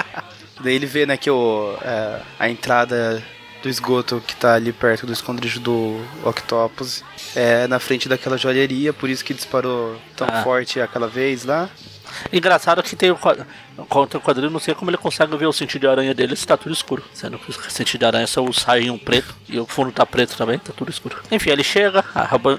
[0.61, 3.23] Daí ele vê, né, que o, é, a entrada
[3.67, 7.03] do esgoto que tá ali perto do esconderijo do Octopus
[7.35, 10.41] é na frente daquela joalheria, por isso que disparou tão Ah.
[10.41, 11.69] forte aquela vez lá.
[12.31, 13.45] Engraçado que tem o quadro,
[13.89, 16.47] contra o quadrinho, não sei como ele consegue ver o sentido de aranha dele se
[16.47, 17.03] tá tudo escuro.
[17.13, 20.37] Sendo que o sentido de aranha são os raios preto e o fundo tá preto
[20.37, 21.17] também, tá tudo escuro.
[21.29, 22.05] Enfim, ele chega,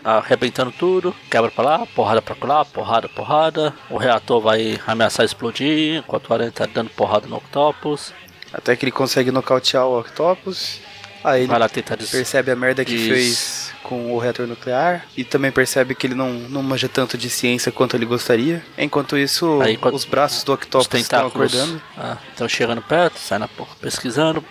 [0.05, 3.75] arrebentando tudo, quebra pra lá, porrada pra lá, porrada, porrada.
[3.89, 8.13] O reator vai ameaçar explodir, enquanto o aranha tá dando porrada no Octopus.
[8.53, 10.81] Até que ele consegue nocautear o Octopus.
[11.31, 13.09] Aí ele Vai lá percebe a merda que Isso.
[13.09, 17.31] fez com o reator nuclear e também percebe que ele não, não manja tanto de
[17.31, 18.63] ciência quanto ele gostaria.
[18.77, 21.83] Enquanto isso, Aí, quando- os braços do Octopus estão tentáculos acordando.
[22.31, 24.45] estão chegando perto, sai na porra, pesquisando,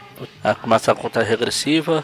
[0.43, 2.03] aí começa a contagem regressiva.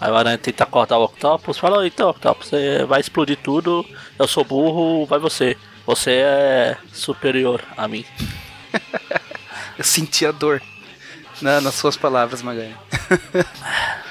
[0.00, 3.84] Aí o aranha tenta acordar o Octopus, fala, então Octopus, você vai explodir tudo,
[4.16, 5.56] eu sou burro, vai você.
[5.84, 8.04] Você é superior a mim.
[9.78, 10.60] Eu senti a dor
[11.40, 12.74] na- nas suas palavras, Magalhães.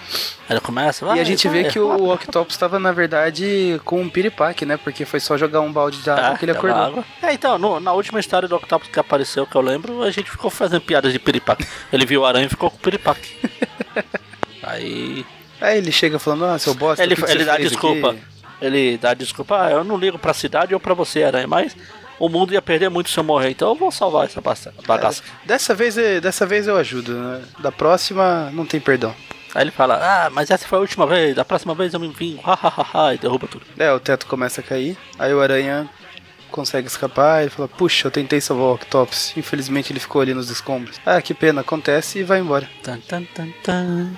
[0.63, 4.10] Começa, E vai, a gente vai, vê que o Octopus estava, na verdade, com um
[4.10, 4.77] piripaque, né?
[4.77, 6.88] Porque foi só jogar um balde de água Ah, que ele tava acordou.
[7.01, 7.05] água.
[7.21, 10.29] É, então, no- na última história do Octopus que apareceu, que eu lembro, a gente
[10.31, 11.65] ficou fazendo piadas de piripaque.
[11.91, 13.29] Ele viu o aranha e ficou com o piripaque.
[14.63, 15.25] Aí
[15.60, 18.12] Aí ele chega falando, ah, seu bosta, Ele, ele dá desculpa.
[18.12, 18.19] aqui?"
[18.62, 21.75] Ele dá desculpa, ah, eu não ligo pra cidade ou pra você, aranha, mas
[22.19, 25.21] o mundo ia perder muito se eu morrer, então eu vou salvar essa basta- bagaça.
[25.45, 27.41] Dessa vez, eh, dessa vez eu ajudo, né?
[27.60, 29.13] Da próxima, não tem perdão.
[29.55, 32.10] Aí ele fala, ah, mas essa foi a última vez, da próxima vez eu me
[32.10, 33.65] vingo, hahaha, e derruba tudo.
[33.77, 35.89] É, o teto começa a cair, aí o aranha
[36.51, 40.49] consegue escapar, ele fala, puxa, eu tentei salvar o Octopus, infelizmente ele ficou ali nos
[40.49, 40.99] escombros.
[41.05, 42.69] Ah, que pena, acontece e vai embora.
[42.83, 44.12] Tan, tan, tan, tan.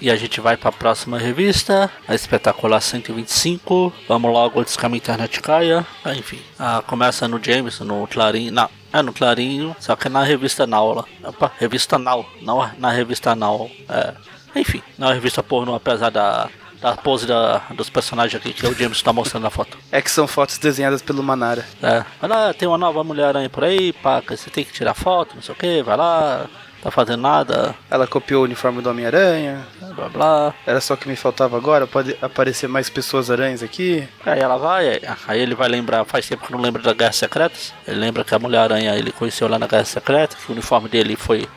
[0.00, 3.92] E a gente vai pra próxima revista, a Espetacular 125.
[4.08, 5.86] Vamos logo antes que a minha internet caia.
[6.04, 8.50] Ah, enfim, ah, começa no James, no Clarim.
[8.50, 11.04] Não, é no Clarinho, só que é na revista Now lá.
[11.24, 13.70] Opa, revista Now, não na revista Now.
[13.88, 14.14] É,
[14.54, 16.48] enfim, na revista pornô, apesar da,
[16.80, 19.78] da pose da, dos personagens aqui que o James tá mostrando na foto.
[19.90, 21.66] É que são fotos desenhadas pelo Manara.
[21.82, 25.34] É, vai lá, tem uma nova Mulher-Aranha por aí, pá, você tem que tirar foto,
[25.34, 26.46] não sei o que, vai lá,
[26.84, 29.66] tá fazendo nada, Ela copiou o uniforme do Homem-Aranha.
[29.96, 30.54] blá blá.
[30.66, 34.06] Era só o que me faltava agora, pode aparecer mais pessoas aranhas aqui.
[34.24, 37.72] Aí ela vai, aí- ele vai lembrar, faz tempo que não lembra da Guerra Secretas.
[37.88, 41.16] Ele lembra que a Mulher-Aranha ele conheceu lá na Guerra Secreta, que o uniforme dele
[41.16, 41.48] foi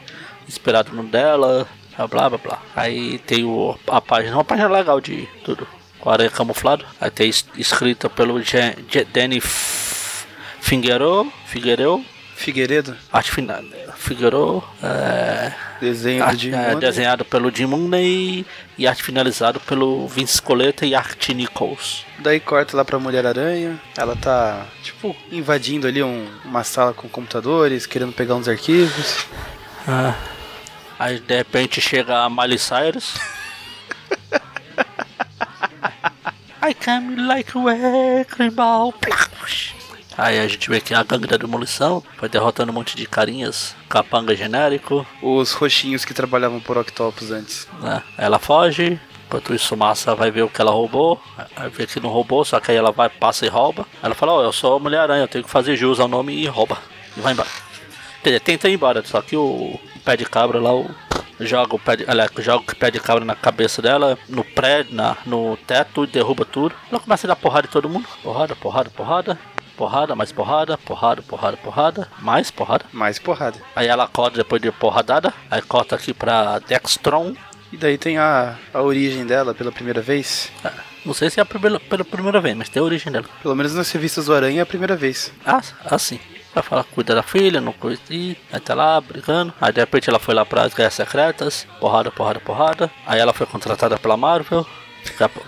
[0.47, 2.57] inspirado no dela, blá blá blá blá.
[2.75, 5.67] Aí tem o, a página, uma página legal de tudo,
[5.99, 6.85] com a aranha camuflado.
[7.01, 12.03] Aí tem es- escrita pelo Je- Je- Danny Figueiredo, Figueiredo,
[12.37, 13.63] Figueiredo, arte final,
[13.95, 18.45] Figueiredo, é, desenho do arte- Jim é, desenhado pelo Jim Mooney
[18.77, 22.05] e arte finalizado pelo Vince Coletta e Art Nichols.
[22.19, 23.81] Daí corta lá pra Mulher-Aranha.
[23.97, 29.25] Ela tá, tipo, invadindo ali um- uma sala com computadores, querendo pegar uns arquivos.
[29.87, 30.13] Ah.
[30.99, 33.15] Aí de repente chega a Miley Cyrus.
[36.61, 38.93] I come like a wrecking ball.
[40.17, 43.75] Aí a gente vê que a gangue da demolição foi derrotando um monte de carinhas,
[43.87, 45.05] capanga genérico.
[45.21, 47.67] Os roxinhos que trabalhavam por Octopus antes.
[47.79, 48.01] né?
[48.17, 48.99] Ela foge.
[49.27, 51.21] Enquanto isso, Massa vai ver o que ela roubou.
[51.55, 53.85] Aí vê que não roubou, só que aí ela vai, passa e rouba.
[54.01, 56.47] Ela fala: Ó, eu sou a Mulher-Aranha, eu tenho que fazer jus ao nome e
[56.47, 56.77] rouba.
[57.15, 57.49] E vai embora.
[58.23, 60.89] Quer dizer, tenta ir embora, só que o, pé de cabra lá, o,
[61.41, 64.95] joga o pé de, aliás, joga o pé de cabra na cabeça dela, no prédio,
[64.95, 66.73] na, no teto e derruba tudo.
[66.89, 68.07] Ela começa a dar porrada em todo mundo.
[68.23, 69.37] Porrada, porrada, porrada.
[69.77, 72.83] Porrada, mais porrada, porrada, porrada, porrada, mais porrada.
[72.91, 73.59] Mais porrada.
[73.75, 75.31] Aí ela acorda depois de porradada.
[75.51, 77.35] Aí corta aqui pra Dextron.
[77.71, 80.49] E daí tem a, a origem dela pela primeira vez.
[80.63, 80.71] É,
[81.05, 83.25] Não sei se é a primeira, pela primeira vez, mas tem a origem dela.
[83.43, 85.31] Pelo menos nas revistas do Aranha é a primeira vez.
[85.45, 86.19] Ah, assim.
[86.55, 88.01] Ela fala, cuida da filha, não cuida.
[88.09, 89.53] E aí tá lá brigando.
[89.61, 91.67] Aí de repente ela foi lá pras Guerras Secretas.
[91.79, 92.89] Porrada, porrada, porrada.
[93.05, 94.65] Aí ela foi contratada pela Marvel.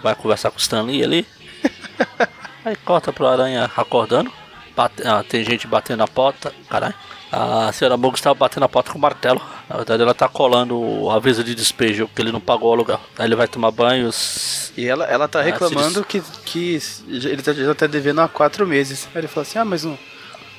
[0.03, 1.27] Vai conversar com o Stan Lee ali.
[2.65, 4.31] Aí corta pro Aranha acordando.
[4.75, 6.53] Bate- ah, tem gente batendo na porta.
[6.69, 6.93] Caralho.
[7.31, 9.39] A senhora Muggs estava batendo na porta com o martelo.
[9.69, 12.99] Na verdade, ela tá colando o aviso de despejo, porque ele não pagou o aluguel.
[13.19, 14.07] Aí ele vai tomar banho.
[14.09, 18.27] s- E ela, ela tá Ah, reclamando que, que ele tá, já tá devendo há
[18.27, 19.07] quatro meses.
[19.13, 19.97] Aí ele fala assim, ah, mas não,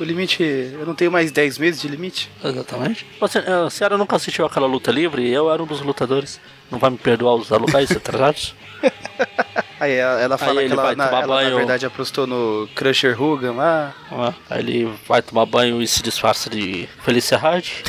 [0.00, 2.30] o limite, eu não tenho mais 10 meses de limite.
[2.42, 3.06] Exatamente.
[3.20, 5.28] Você, a senhora nunca assistiu aquela luta livre?
[5.30, 6.40] Eu era um dos lutadores.
[6.70, 8.54] Não vai me perdoar os aluguéis atrasados?
[9.80, 11.56] Aí ela, fala Aí que ela, vai na, tomar ela, na banho.
[11.56, 13.94] verdade, apostou no Crusher Hogan lá.
[14.12, 17.66] Ah, Aí ele vai tomar banho e se disfarça de Felicia Hard.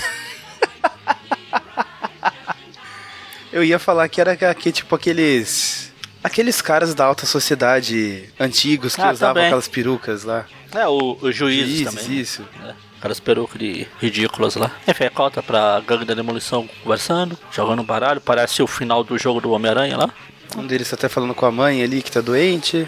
[3.52, 5.92] Eu ia falar que era que, tipo aqueles.
[6.24, 9.48] Aqueles caras da alta sociedade antigos que Ah, usavam também.
[9.48, 10.46] aquelas perucas lá.
[10.74, 12.20] É, o, o juiz Juízes, também.
[12.20, 12.46] isso.
[12.66, 13.62] É, aquelas perucas
[14.00, 14.72] ridículas lá.
[14.88, 18.22] Enfim, cota pra gangue da demolição conversando, jogando baralho.
[18.22, 20.10] Parece o final do jogo do Homem-Aranha lá.
[20.58, 22.88] Um deles tá até falando com a mãe ali que tá doente.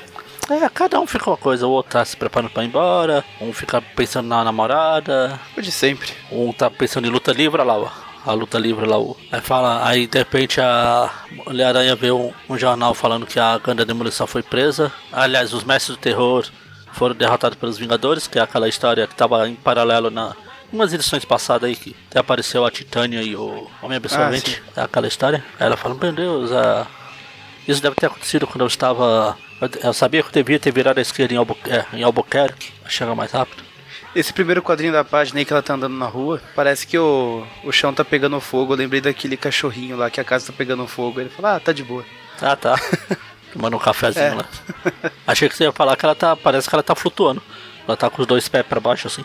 [0.50, 3.54] É, cada um fica uma coisa, o outro tá se preparando pra ir embora, um
[3.54, 6.12] fica pensando na namorada, O de sempre.
[6.30, 7.90] um tá pensando em luta livre, olha lá, ó.
[8.26, 8.98] A luta livre lá.
[9.32, 11.10] Aí fala, aí de repente a
[11.46, 14.92] Mulher-Aranha vê um, um jornal falando que a Ganda Demolição foi presa.
[15.12, 16.46] Aliás, os mestres do terror
[16.94, 20.36] foram derrotados pelos Vingadores, que é aquela história que tava em paralelo na.
[20.72, 24.62] Umas edições passadas aí que até apareceu a Titânia e o Homem Absorvente.
[24.76, 25.44] é aquela história.
[25.60, 26.88] Aí ela fala, meu Deus, a...
[27.68, 29.38] isso deve ter acontecido quando eu estava.
[29.84, 33.14] eu- sabia que eu devia ter virado à esquerda em, é, em Albuquerque, pra chegar
[33.14, 33.62] mais rápido.
[34.16, 37.46] Esse primeiro quadrinho da página aí que ela tá andando na rua, parece que o,
[37.64, 38.74] o chão tá pegando fogo.
[38.74, 41.20] Eu lembrei daquele cachorrinho lá que a casa tá pegando fogo.
[41.20, 42.04] Ele fala, ah, tá de boa.
[42.42, 42.76] Ah, tá.
[43.54, 44.34] Tomando um cafezinho É.
[44.36, 44.46] lá.
[45.28, 46.36] Achei que você ia falar que ela tá.
[46.36, 47.42] Parece que ela tá flutuando.
[47.88, 49.24] Ela tá com os dois pés pra baixo, assim.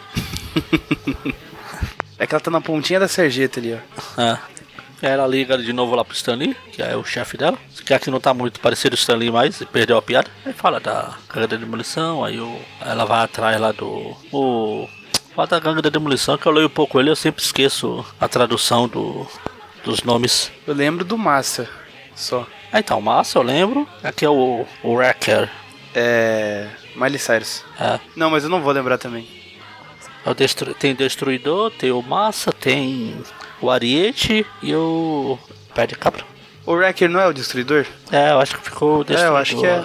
[2.18, 4.20] É que ela tá na pontinha da sarjeta ali, ó.
[4.20, 4.38] É.
[5.00, 7.56] Ela liga de novo lá pro Stanley, que é o chefe dela.
[7.86, 10.28] Que aqui não tá muito parecido o Stanley mais, perdeu a piada.
[10.44, 14.16] Aí fala da gangue da demolição, aí o, ela vai atrás lá do.
[14.32, 14.88] O.
[15.36, 18.26] Fala da gangue da demolição, que eu leio um pouco ele, eu sempre esqueço a
[18.26, 19.24] tradução do,
[19.84, 20.50] dos nomes.
[20.66, 21.68] Eu lembro do Massa,
[22.16, 22.44] só.
[22.72, 23.88] Ah, então, massa, eu lembro.
[24.02, 25.48] Aqui é o, o Wrecker.
[25.94, 26.68] É.
[26.94, 27.64] Miley Cyrus.
[27.80, 27.98] É.
[28.14, 29.26] Não, mas eu não vou lembrar também.
[30.24, 30.74] É o destru...
[30.74, 33.16] Tem Destruidor, tem o Massa, tem
[33.60, 35.38] o Ariete e o
[35.74, 36.24] Pé de Cabra.
[36.66, 37.86] O Wrecker não é o destruidor?
[38.12, 39.32] É, eu acho que ficou o É, Destruidor.
[39.32, 39.84] eu acho que é.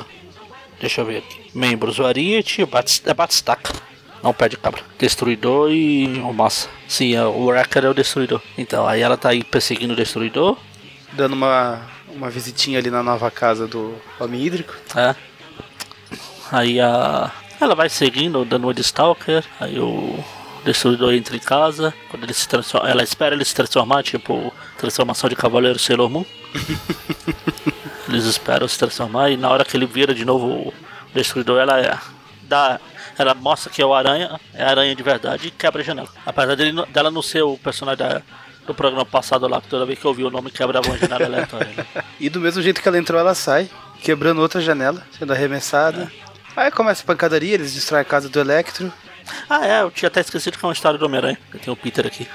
[0.82, 1.50] Deixa eu ver aqui.
[1.54, 3.08] Membros, o Ariete, o Batist...
[3.08, 3.72] é Batistaca.
[4.22, 4.82] Não, o Pé de Cabra.
[5.00, 6.68] Destruidor e o Massa.
[6.88, 8.42] Sim, é, o Wrecker é o Destruidor.
[8.58, 10.58] Então, aí ela tá aí perseguindo o Destruidor.
[11.14, 11.80] Dando uma,
[12.16, 14.74] uma visitinha ali na nova casa do Homem Hídrico.
[14.96, 15.16] É.
[16.52, 17.32] Aí a.
[17.60, 19.44] Ela vai seguindo, dando uma de Stalker.
[19.60, 20.24] Aí o
[20.66, 21.94] Destruidor entra em casa.
[22.10, 22.90] Quando ele se transforma.
[22.90, 26.26] Ela espera ele se transformar, tipo, transformação de Cavaleiro Sailor Moon.
[28.08, 30.74] Eles esperam se transformar e na hora que ele vira de novo o
[31.14, 31.98] Destruidor, ela é,
[32.44, 32.80] dá.
[33.18, 36.10] Ela mostra que é o Aranha, é a Aranha de verdade e quebra a janela.
[36.26, 38.22] Apesar dele, dela não ser o personagem da-
[38.66, 41.26] do programa passado lá, que toda vez que eu ouvi o nome quebrava uma janela
[41.26, 41.70] aleatória.
[41.76, 42.04] né?
[42.20, 43.70] E do mesmo jeito que ela entrou, ela sai,
[44.02, 46.12] quebrando outra janela, sendo arremessada.
[46.56, 48.92] Aí começa a pancadaria, eles destroem a casa do Electro.
[49.50, 51.38] Ah, é, eu tinha até esquecido que é uma história do Homem-Aranha.
[51.62, 52.28] Tenho o Peter aqui.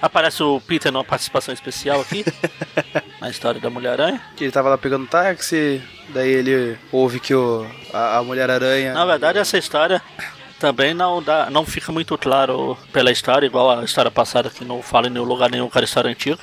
[0.00, 2.24] Aparece o Peter numa participação especial aqui,
[3.20, 4.20] na história da Mulher-Aranha.
[4.36, 8.92] Que ele tava lá pegando táxi, daí ele ouve que o, a, a Mulher-Aranha.
[8.94, 10.02] Na verdade, essa história
[10.62, 14.80] também não, dá, não fica muito claro pela história, igual a história passada que não
[14.80, 16.38] fala em nenhum lugar nenhum que era história antiga.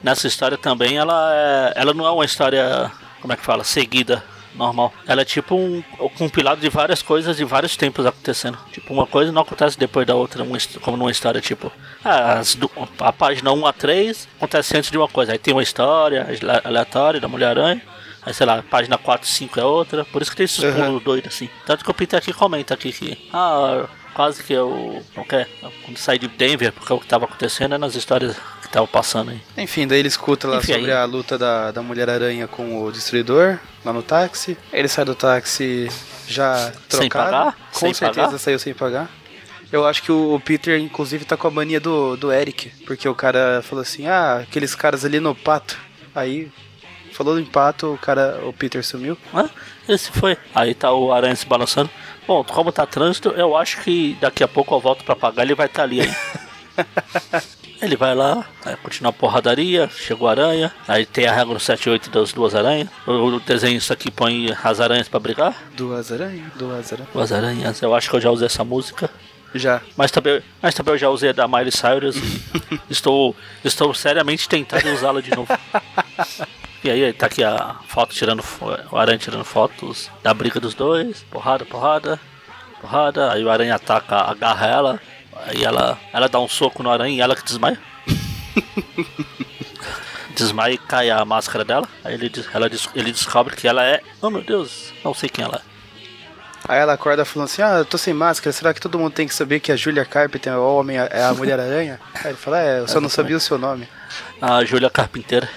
[0.00, 2.88] Nessa história também, ela, é, ela não é uma história,
[3.20, 4.22] como é que fala, seguida,
[4.54, 4.92] normal.
[5.08, 8.56] Ela é tipo um, um compilado de várias coisas de vários tempos acontecendo.
[8.70, 10.46] Tipo, uma coisa não acontece depois da outra,
[10.80, 11.72] como numa história, tipo,
[12.04, 12.56] ah, as
[13.00, 15.32] a página 1 a 3 acontece antes de uma coisa.
[15.32, 17.82] Aí tem uma história ale- aleatória da Mulher-Aranha.
[18.22, 20.04] Aí, sei lá, página 4, 5 é outra.
[20.04, 20.72] Por isso que tem esses Uhum.
[20.74, 21.48] pulos doidos assim.
[21.66, 23.28] Tanto que o Peter aqui comenta aqui que.
[23.32, 25.02] Ah, quase que eu.
[25.16, 25.48] Não quer?
[25.84, 29.30] Quando saí de Denver, porque o que tava acontecendo é nas histórias que estavam passando
[29.30, 29.40] aí.
[29.56, 32.92] Enfim, daí ele escuta lá Enfim, sobre aí- a luta da, da Mulher-Aranha com o
[32.92, 34.58] Destruidor, lá no táxi.
[34.72, 35.88] Ele sai do táxi
[36.26, 37.30] já Sem trocado.
[37.30, 37.56] pagar?
[37.72, 38.38] Com Sem certeza pagar?
[38.38, 39.08] saiu sem pagar.
[39.70, 42.70] Eu acho que o, o Peter, inclusive, tá com a mania do, do Eric.
[42.86, 45.76] Porque o cara falou assim, ah, aqueles caras ali no pato.
[46.14, 46.50] Aí,
[47.18, 49.18] falou em pato, o cara, o Peter sumiu.
[49.34, 49.50] Ah,
[49.88, 50.36] esse foi.
[50.54, 51.90] Aí tá o Aranha se balançando.
[52.28, 55.56] Bom, como tá trânsito, eu acho que daqui a pouco eu volto pra pagar, ele
[55.56, 56.14] vai estar ali aí.
[57.82, 58.46] ele vai lá,
[58.84, 62.54] continua a porradaria, chegou a aranha, aí tem a regra 7 e 8 das duas
[62.54, 62.88] aranhas.
[63.04, 65.56] O, o desenho isso aqui põe as aranhas pra brigar.
[65.76, 67.12] Duas aranhas, duas aranhas.
[67.12, 69.10] Duas aranhas, eu acho que eu já usei essa música.
[69.54, 69.80] Já.
[69.96, 72.16] Mas também, mas também eu já usei a da Miley Cyrus
[72.90, 75.48] estou, estou seriamente tentando usá-la de novo.
[76.82, 78.42] E aí, tá aqui a foto tirando
[78.92, 82.20] o Aranha tirando fotos da briga dos dois, porrada, porrada,
[82.80, 85.00] porrada, aí o Aranha ataca, agarra ela,
[85.46, 87.80] aí ela, ela dá um soco no Aranha e ela que desmaia.
[90.36, 94.30] desmaia e cai a máscara dela, aí ele, ela, ele descobre que ela é, oh
[94.30, 95.78] meu Deus, não sei quem ela é.
[96.68, 99.26] Aí ela acorda falando assim, ah, eu tô sem máscara, será que todo mundo tem
[99.26, 101.98] que saber que a Julia Carpenter é o homem, é a Mulher-Aranha?
[102.14, 103.88] Aí ele fala, é, eu só não sabia o seu nome.
[104.40, 105.48] A Júlia Carpinteira.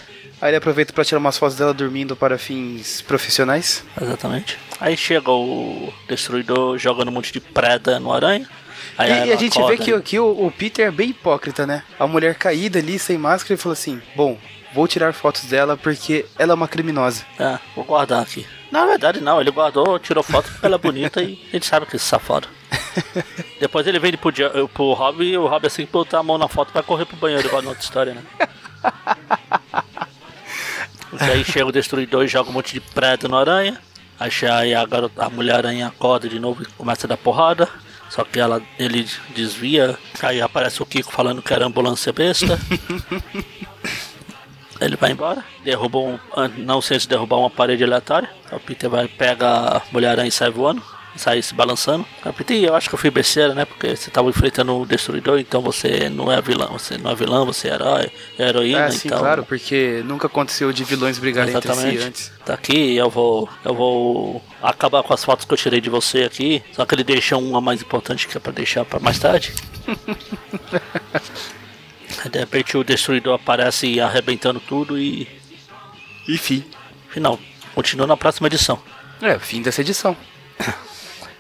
[0.42, 3.84] Aí ele aproveita pra tirar umas fotos dela dormindo para fins profissionais.
[4.02, 4.58] Exatamente.
[4.80, 8.50] Aí chega o Destruidor jogando um monte de preda no aranha.
[8.98, 11.68] Aí E, e a gente acorda vê que aqui o, o Peter é bem hipócrita,
[11.68, 11.84] né?
[12.00, 14.36] A mulher caída ali, sem máscara, ele falou assim: Bom,
[14.74, 17.24] vou tirar fotos dela porque ela é uma criminosa.
[17.40, 18.46] É, vou guardar aqui.
[18.72, 21.86] Na verdade, não, ele guardou, tirou foto porque ela é bonita e a gente sabe
[21.86, 22.48] que esse safado.
[23.60, 24.32] Depois ele vem pro,
[24.74, 27.18] pro Rob e o Rob assim que botar a mão na foto vai correr pro
[27.18, 28.24] banheiro, igual na outra história, né?
[31.12, 33.78] Porque aí chega o destruidor e joga um monte de prédio no aranha.
[34.20, 37.68] Aí a, garota, a mulher aranha acorda de novo e começa a dar porrada.
[38.10, 39.98] Só que ela, ele desvia.
[40.22, 42.58] Aí aparece o Kiko falando que era ambulância besta.
[44.82, 46.20] Ele vai embora, derruba um.
[46.58, 48.28] Não sei se derrubar uma parede aleatória.
[48.52, 50.82] O Peter vai, pega a mulher e sai voando,
[51.16, 52.06] sai se balançando.
[52.50, 53.66] "Ih, eu acho que eu fui besteira, né?
[53.66, 56.70] Porque você tava enfrentando o destruidor, então você não é vilão.
[56.74, 58.86] Você não é vilão, você é herói, é heroína.
[58.86, 62.04] Ah, sim, então, claro, porque nunca aconteceu de vilões brigarem entre si Exatamente.
[62.04, 62.32] antes.
[62.46, 63.50] Tá aqui, eu vou.
[63.64, 66.64] Eu vou acabar com as fotos que eu tirei de você aqui.
[66.74, 69.54] Só que ele deixa uma mais importante que é pra deixar pra mais tarde.
[72.30, 75.28] De repente o destruidor aparece arrebentando tudo e.
[76.28, 76.64] Enfim.
[77.10, 77.40] Final.
[77.74, 78.80] Continua na próxima edição.
[79.22, 80.16] É, fim dessa edição.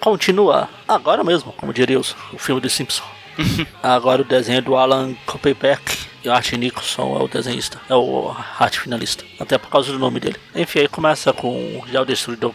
[0.01, 2.03] Continua agora mesmo, como diria o
[2.37, 3.03] filme do Simpson.
[3.83, 7.95] agora o desenho é do Alan Kopelbeck e o Art Nicholson é o desenhista, é
[7.95, 10.37] o arte finalista, até por causa do nome dele.
[10.55, 12.51] Enfim, aí começa com já o destruidor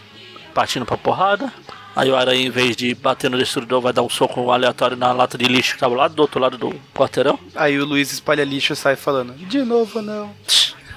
[0.53, 1.51] partindo pra porrada.
[1.95, 5.13] Aí o Aranha, em vez de bater no destruidor, vai dar um soco aleatório na
[5.13, 7.39] lata de lixo que tava lá do outro lado do quarteirão.
[7.55, 10.31] Aí o Luiz espalha lixo e sai falando: De novo não.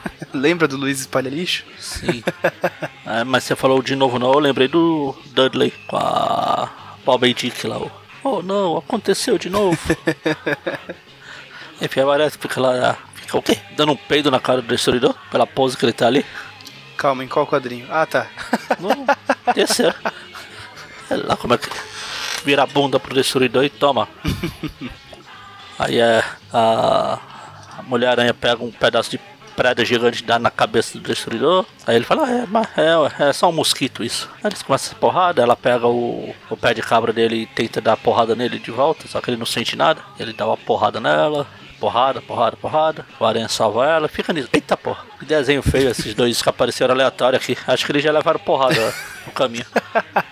[0.33, 1.65] Lembra do Luiz espalha lixo?
[1.79, 2.23] Sim.
[3.07, 6.69] É, mas você falou de novo não, eu lembrei do Dudley com a
[7.05, 7.81] Bob Dick lá.
[8.23, 9.79] Oh não, aconteceu de novo.
[11.81, 13.59] Enfim, agora fica lá, fica o quê?
[13.77, 16.25] Dando um peido na cara do destruidor, pela pose que ele tá ali.
[16.97, 17.87] Calma, em qual quadrinho?
[17.91, 18.27] Ah, tá.
[18.79, 19.07] Não,
[19.55, 19.95] terceiro.
[21.11, 21.69] Olha lá como é que
[22.45, 24.07] vira a bunda pro destruidor e toma.
[25.79, 27.19] Aí é, a,
[27.79, 29.19] a Mulher-Aranha pega um pedaço de
[29.61, 31.67] prédio gigante dá na cabeça do destruidor.
[31.87, 34.27] Aí ele fala, ah, é, é, é só um mosquito isso.
[34.37, 37.79] Aí eles começam a porrada, ela pega o, o pé de cabra dele e tenta
[37.79, 40.01] dar porrada nele de volta, só que ele não sente nada.
[40.19, 41.47] Ele dá uma porrada nela.
[41.81, 43.07] Porrada, porrada, porrada.
[43.19, 44.51] O Aranha salva ela, fica nisso.
[44.53, 47.57] Eita porra, que desenho feio esses dois que apareceram aleatório aqui.
[47.67, 48.95] Acho que eles já levaram porrada
[49.27, 49.65] no caminho.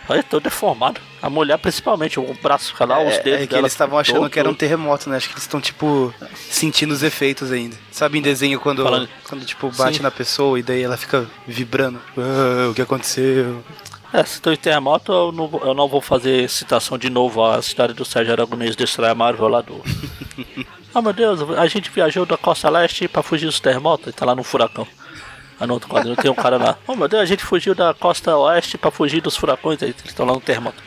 [0.09, 1.01] Olha, todo deformado.
[1.23, 4.17] A mulher, principalmente, o braço fica lá, os É, dedos é que eles estavam achando
[4.21, 5.17] todo- que era um terremoto, né?
[5.17, 7.75] Acho que eles estão, tipo, sentindo os efeitos ainda.
[7.91, 10.03] Sabe em desenho quando, Falando- quando tipo, bate Sim.
[10.03, 11.99] na pessoa e daí ela fica vibrando?
[12.17, 13.65] Ah, o que aconteceu?
[14.13, 17.45] É, se tô em terremoto, eu não, vou- eu não vou fazer citação de novo
[17.45, 19.83] à história do Sérgio Aragonês destrói a Marvel lá do.
[20.95, 24.25] Ah meu Deus, a gente viajou da costa leste pra fugir dos terremotos e tá
[24.25, 24.87] lá no furacão.
[25.61, 26.79] Aí no outro quadrinho tem um cara lá.
[26.87, 30.25] Oh meu Deus, a gente fugiu da costa oeste pra fugir dos furacões eles estão
[30.25, 30.83] lá no terremoto.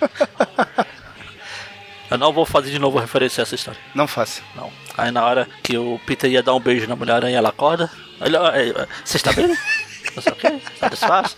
[2.10, 3.80] Eu não vou fazer de novo referência a essa história.
[3.96, 4.42] Não faça.
[4.56, 4.70] Não.
[4.98, 7.90] Aí na hora que o Peter ia dar um beijo na mulher aranha, ela acorda.
[8.20, 9.48] Olha, é, você está bem?
[9.48, 11.38] Não sei o que, satisfaz.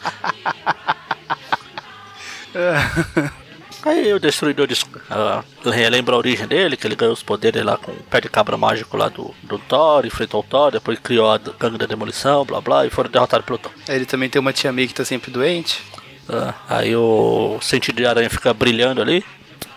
[3.86, 4.68] Aí o destruidor
[5.10, 8.30] ah, relembra a origem dele, que ele ganhou os poderes lá com o pé de
[8.30, 12.46] cabra mágico lá do, do Thor, enfrentou o Thor, depois criou a gangue da demolição,
[12.46, 13.72] blá blá, e foram derrotados pelo Thor.
[13.90, 15.82] Ele também tem uma tia May que tá sempre doente.
[16.30, 19.24] Ah, aí o sentido de aranha fica brilhando ali.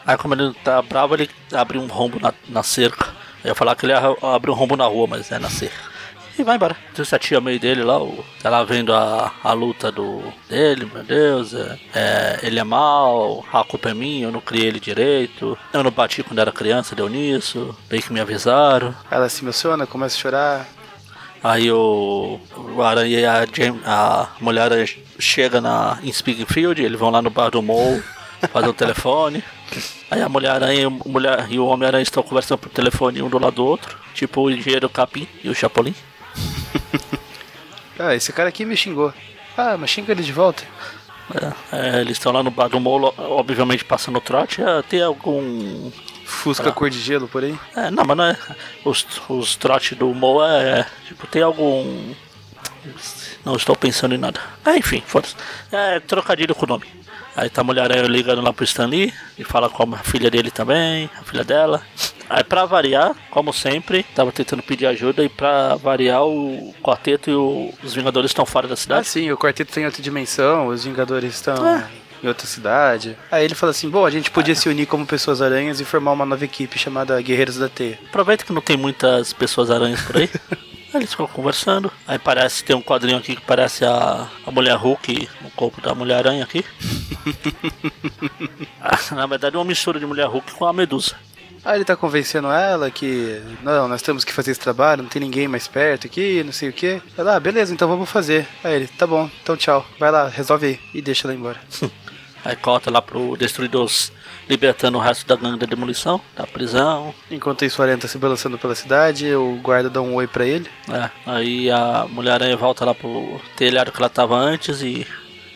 [0.07, 3.09] Aí como ele tá bravo, ele abre um rombo na, na cerca.
[3.43, 5.96] Eu ia falar que ele ia abrir um rombo na rua, mas é na cerca.
[6.39, 6.77] E vai embora.
[6.95, 10.87] Trouxe a tia meio dele lá, o, tá lá vendo a, a luta do dele,
[10.93, 11.55] meu Deus.
[11.55, 15.57] É, é, ele é mal, a culpa é minha, eu não criei ele direito.
[15.73, 17.75] Eu não bati quando era criança, deu nisso.
[17.89, 18.95] Bem que me avisaram.
[19.11, 20.67] Ela se emociona, começa a chorar.
[21.43, 22.39] Aí o,
[22.75, 24.71] o Aranha e a, Jam- a mulher
[25.19, 28.03] chega na, em Springfield, eles vão lá no bar do Mole,
[28.53, 29.43] fazer o telefone.
[30.11, 33.29] Aí a mulher aranha e o, mulher, e o Homem-Aranha estão conversando por telefone um
[33.29, 35.95] do lado do outro, tipo o engenheiro Capim e o Chapolin.
[37.99, 39.13] Ah, esse cara aqui me xingou.
[39.57, 40.63] Ah, mas xinga ele de volta.
[41.73, 44.63] É, é, eles estão lá no bar do Mole, obviamente passando o trote.
[44.63, 45.91] É, tem algum.
[46.25, 46.73] Fusca Ah.
[46.73, 47.59] cor de gelo por aí.
[47.75, 48.37] É, não, mas não é.
[48.85, 50.87] Os, os trotes do Mo é.
[51.07, 52.13] Tipo, tem algum.
[53.45, 54.41] Não estou pensando em nada.
[54.65, 55.35] É, enfim, foda-se.
[55.73, 56.85] É trocadilho com o nome.
[57.37, 61.11] Aí tá a mulher ligando lá pro Stanley e fala com a filha dele também,
[61.21, 61.83] a filha dela.
[62.31, 67.35] Aí pra variar, como sempre, tava tentando pedir ajuda e pra variar o quarteto e
[67.35, 69.07] o- os Vingadores estão fora da Ah, cidade.
[69.07, 71.87] sim, o quarteto tem outra dimensão, os Vingadores estão É.
[72.25, 73.17] em outra cidade.
[73.31, 76.13] Aí ele fala assim: bom, a gente podia se unir como pessoas aranhas e formar
[76.13, 77.99] uma nova equipe chamada Guerreiros da Teia.
[78.09, 80.29] Aproveita que não tem muitas pessoas aranhas por aí.
[80.97, 81.93] Aí eles ficam conversando.
[82.07, 85.95] Aí parece, tem um quadrinho aqui que parece a, a mulher Hulk no corpo da
[85.95, 86.65] Mulher-Aranha aqui.
[88.81, 91.17] Ah, Na verdade é uma mistura de mulher Hulk com a Medusa.
[91.65, 95.21] Aí ele tá convencendo ela que não, nós temos que fazer esse trabalho, não tem
[95.21, 97.03] ninguém mais perto aqui, não sei o que.
[97.19, 98.47] Ela, ah, beleza, então vamos fazer.
[98.63, 100.81] Aí ele, tá bom, então tchau, vai lá, resolve aí.
[100.95, 101.61] E deixa ela embora.
[102.47, 103.91] Aí corta lá pro Destruidor
[104.49, 107.13] libertando o resto da gangue da demolição, da prisão.
[107.29, 110.47] Enquanto isso, o Aranha tá se balançando pela cidade, o guarda dá um oi pra
[110.47, 110.71] ele.
[110.89, 115.05] É, aí a Mulher-Aranha volta lá pro telhado que ela tava antes e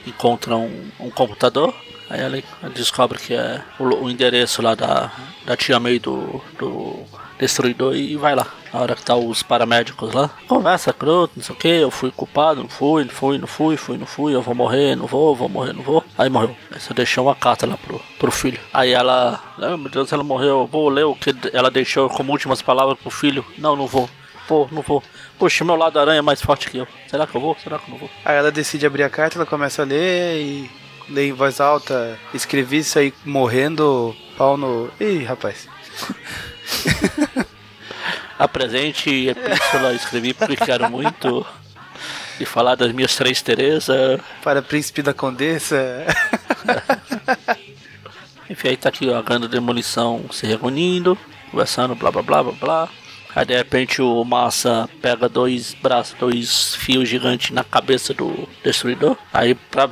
[0.05, 1.73] encontra um, um computador.
[2.09, 2.43] Aí ela
[2.75, 5.13] descobre que é o, o endereço lá da,
[5.47, 7.05] da tia May do, do
[7.39, 8.49] Destruidor e vai lá.
[8.73, 10.31] Na hora que tá os paramédicos lá.
[10.47, 13.77] Conversa, croto, não sei o que, eu fui culpado, não fui, não fui, não fui,
[13.77, 16.05] fui, não fui, eu vou morrer, não vou, vou morrer, não vou.
[16.17, 16.57] Aí morreu.
[16.71, 18.61] Aí você deixou uma carta lá pro, pro filho.
[18.73, 22.33] Aí ela, ah, meu Deus, ela morreu, eu vou ler o que ela deixou como
[22.33, 23.45] últimas palavras pro filho.
[23.59, 24.09] Não, não vou.
[24.47, 25.03] Pô, não vou.
[25.39, 26.89] Poxa, meu lado aranha é mais forte que eu.
[27.09, 27.57] Será que eu vou?
[27.63, 28.11] Será que eu não vou?
[28.25, 30.71] Aí ela decide abrir a carta, ela começa a ler e
[31.09, 32.19] lê em voz alta.
[32.33, 34.91] Escrevi isso aí morrendo, pau no.
[35.01, 35.69] Ih, rapaz.
[38.41, 41.47] Apresente epístola, escrevi porque quero muito.
[42.41, 44.19] E falar das minhas três Teresa.
[44.43, 46.07] Para príncipe da condessa.
[48.49, 51.19] Enfim, aí tá aqui a grande demolição se reunindo,
[51.51, 52.89] conversando, blá blá blá blá blá.
[53.37, 59.19] Aí de repente o Massa pega dois braços, dois fios gigantes na cabeça do destruidor.
[59.35, 59.89] Aí, pra,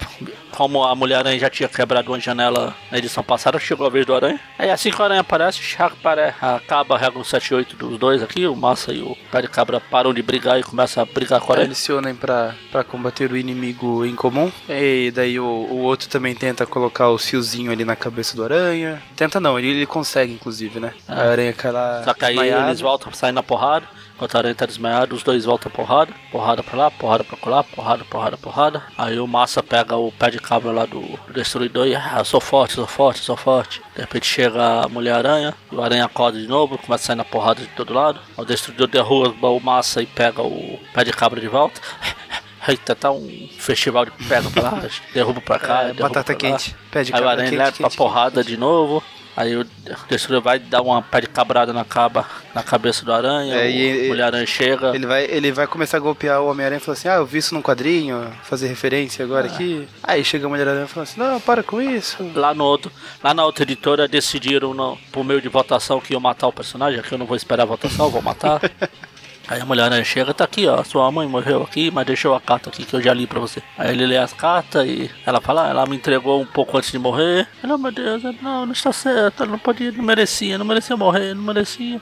[0.59, 4.05] como a mulher aranha já tinha quebrado uma janela na edição passada, chegou a vez
[4.05, 4.41] do aranha.
[4.59, 8.25] Aí assim que o aranha aparece, apare- acaba a regra 7 e 8 dos dois
[8.25, 8.45] aqui.
[8.45, 11.53] O Massa e o pé de cabra param de brigar e começam a brigar com
[11.53, 11.69] Aí aranha.
[11.69, 14.51] eles se unem pra, pra combater o inimigo em comum.
[14.69, 19.01] E daí o, o outro também tenta colocar o fiozinho ali na cabeça do aranha.
[19.15, 20.93] Tenta não, ele, ele consegue inclusive, né?
[21.07, 22.03] A aranha cai lá.
[22.03, 23.87] Só que aí eles voltam, saem na porrada.
[24.19, 26.13] Enquanto a aranha tá desmaiada, os dois voltam porrada.
[26.33, 28.83] Porrada pra lá, porrada pra lá, porrada, porrada, porrada.
[28.99, 32.41] Aí o Massa pega o pé de cabra lá do, do destruidor e ah, sou
[32.41, 33.81] forte, sou forte, sou forte.
[33.95, 37.61] De repente chega a Mulher-Aranha, o aranha acorda de novo, começa a sair na porrada
[37.61, 38.19] de todo lado.
[38.37, 41.81] O destruidor derruba o Massa e pega o pé de cabra de volta.
[42.67, 44.83] Eita, tá um festival de pega pra lá,
[45.15, 46.75] derruba pra cá, É, batata pra quente.
[46.91, 49.01] Pé de Aí o cabra aranha quente, leva pra quente, porrada de novo.
[49.39, 49.65] Aí o
[50.09, 53.55] destruidor vai dar uma pé de cabrada na, caba, na cabeça do aranha.
[53.55, 54.93] É, o e- Mulher-Aranha chega.
[54.93, 57.39] Ele vai, ele vai começar a golpear o Homem-Aranha e falar assim: Ah, eu vi
[57.39, 59.55] isso num quadrinho, fazer referência agora Ah.
[59.55, 59.87] aqui.
[60.03, 62.17] Aí chega a Mulher-Aranha e fala assim: Não, para com isso.
[62.35, 62.91] Lá no outro,
[63.23, 67.01] lá na outra editora decidiram no, por meio de votação que iam matar o personagem,
[67.01, 68.61] que eu não vou esperar a votação, vou matar.
[69.49, 72.41] Aí a mulher né, chega, tá aqui, ó, sua mãe morreu aqui, mas deixou a
[72.41, 73.63] carta aqui que eu já li pra você.
[73.79, 76.93] Aí ele lê as cartas e ela fala, ah, ela me entregou um pouco antes
[76.93, 77.49] de morrer.
[77.63, 80.97] Ela, oh, meu Deus, não, não está certo, ela não podia, não merecia, não merecia
[80.99, 81.99] morrer, não merecia.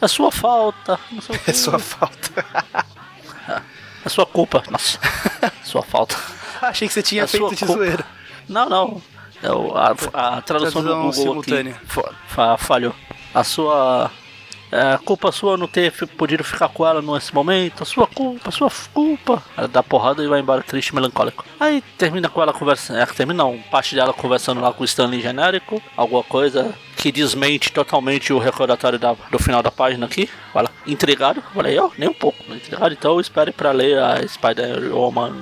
[0.00, 1.52] É sua falta, não sei o É quê.
[1.54, 2.44] sua falta.
[4.02, 4.98] É sua culpa, nossa,
[5.62, 6.16] sua falta.
[6.62, 8.02] Achei que você tinha É feito de zoeira.
[8.48, 9.02] Não, não.
[9.42, 11.74] É o- a, a tradução do Tradução Google simultânea.
[11.74, 12.94] aqui fa- fa- falhou.
[13.34, 14.10] A sua.
[14.72, 17.84] É culpa sua não ter podido ficar com ela nesse momento.
[17.84, 19.42] Sua culpa, sua culpa.
[19.56, 21.44] Ela dá porrada e vai embora triste, melancólico.
[21.58, 22.98] Aí termina com ela conversando.
[23.00, 23.58] É, termina não.
[23.70, 25.82] Parte dela conversando lá com o Stanley genérico.
[25.96, 30.28] Alguma coisa que desmente totalmente o recordatório da- do final da página aqui.
[30.52, 31.42] Fala, intrigado.
[31.54, 32.38] Falei, eu, nem um pouco.
[32.52, 35.32] Intrigado, então espere pra ler a Spider-Woman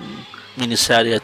[0.56, 1.20] minissérie.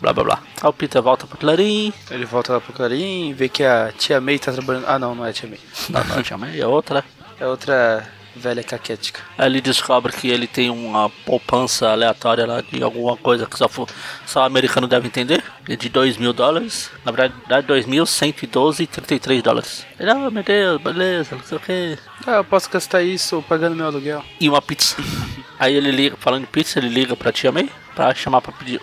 [0.00, 0.42] Blá blá blá.
[0.62, 1.92] Aí o Peter volta pro Clarim.
[2.10, 4.84] Ele volta lá pro Clarim vê que a tia May tá trabalhando.
[4.88, 5.60] Ah, não, não é a tia May.
[5.90, 7.04] Não, não, chamei, é outra.
[7.38, 9.20] É outra velha caquética.
[9.36, 13.68] Aí ele descobre que ele tem uma poupança aleatória lá de alguma coisa que só,
[13.68, 13.88] fu-
[14.24, 15.42] só o americano deve entender.
[15.68, 16.90] É de 2 mil dólares.
[17.04, 19.86] Na verdade, 2.112,33 dólares.
[19.98, 21.98] Ele, ah, meu Deus, beleza, não sei o que.
[22.26, 24.24] Ah, eu posso gastar isso pagando meu aluguel.
[24.40, 24.96] E uma pizza.
[25.58, 28.80] Aí ele liga, falando de pizza, ele liga pra tia May pra chamar pra pedir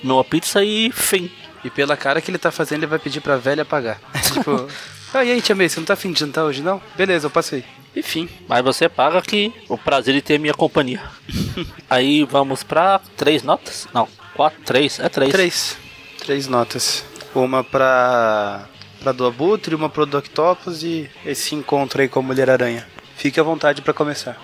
[0.00, 1.30] com uma pizza e fim.
[1.64, 4.00] E pela cara que ele tá fazendo, ele vai pedir pra velha pagar.
[4.22, 4.68] tipo,
[5.12, 6.80] ah, e aí, tia May, você não tá afim de jantar hoje, não?
[6.96, 7.64] Beleza, eu passo aí.
[7.96, 11.02] Enfim, Mas você paga que o prazer de ter minha companhia.
[11.88, 13.88] Aí vamos pra três notas?
[13.92, 15.32] Não, quatro, três, é três.
[15.32, 15.78] três.
[16.18, 17.04] Três notas.
[17.34, 18.68] Uma pra.
[19.00, 22.86] pra do Abutre, uma pro do Octopus e esse encontro aí com a Mulher-Aranha.
[23.16, 24.40] Fique à vontade pra começar.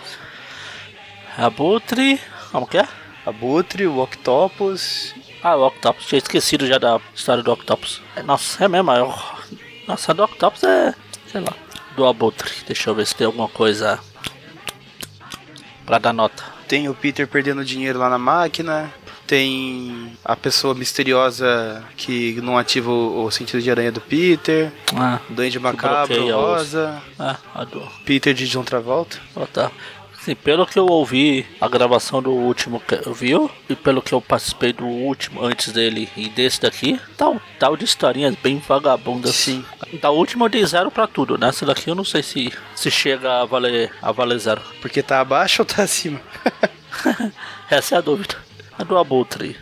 [1.37, 2.19] Abutre.
[2.51, 2.89] Como que é?
[3.25, 5.15] Abutre, o Octopus.
[5.45, 6.07] Ah, o Octopus.
[6.07, 8.01] Tinha esquecido já da história do Octopus.
[8.17, 8.91] É, nossa, é mesmo.
[8.91, 9.15] É, o-
[9.87, 10.95] nossa, a do Octopus é.
[11.31, 11.53] sei lá.
[11.95, 12.51] Do Abutre.
[12.67, 14.01] Deixa eu ver se tem alguma coisa.
[15.87, 16.43] Pra dar nota.
[16.67, 18.93] Tem o Peter perdendo dinheiro lá na máquina.
[19.27, 24.71] Tem a pessoa misteriosa que não ativa o, o sentido de aranha do Peter.
[24.95, 27.03] Ah, O Duende Macabro, Rosa.
[27.19, 27.81] ah a do.
[28.05, 29.19] Peter de John Travolta.
[29.35, 29.71] Oh, tá.
[30.25, 34.15] Sim, pelo que eu ouvi a gravação do último que eu viu e pelo que
[34.15, 39.35] eu participei do último antes dele e desse daqui, tal, tal de historinhas bem vagabundas.
[39.35, 39.63] Sim.
[40.01, 41.37] Da última eu dei zero pra tudo.
[41.37, 44.63] Nessa daqui eu não sei se, se chega a valer, a valer zero.
[44.81, 46.19] Porque tá abaixo ou tá acima?
[47.71, 48.37] Essa é a dúvida.
[48.79, 49.59] A do Abutre,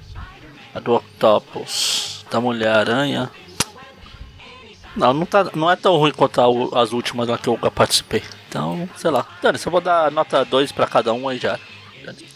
[0.73, 3.29] a do Octopus, da Mulher-Aranha.
[4.95, 8.23] Não, não, tá, não é tão ruim quanto a- as últimas lá que eu participei.
[8.53, 9.27] Então, sei lá.
[9.41, 11.59] Dani, eu vou dar nota 2 pra cada um aí já.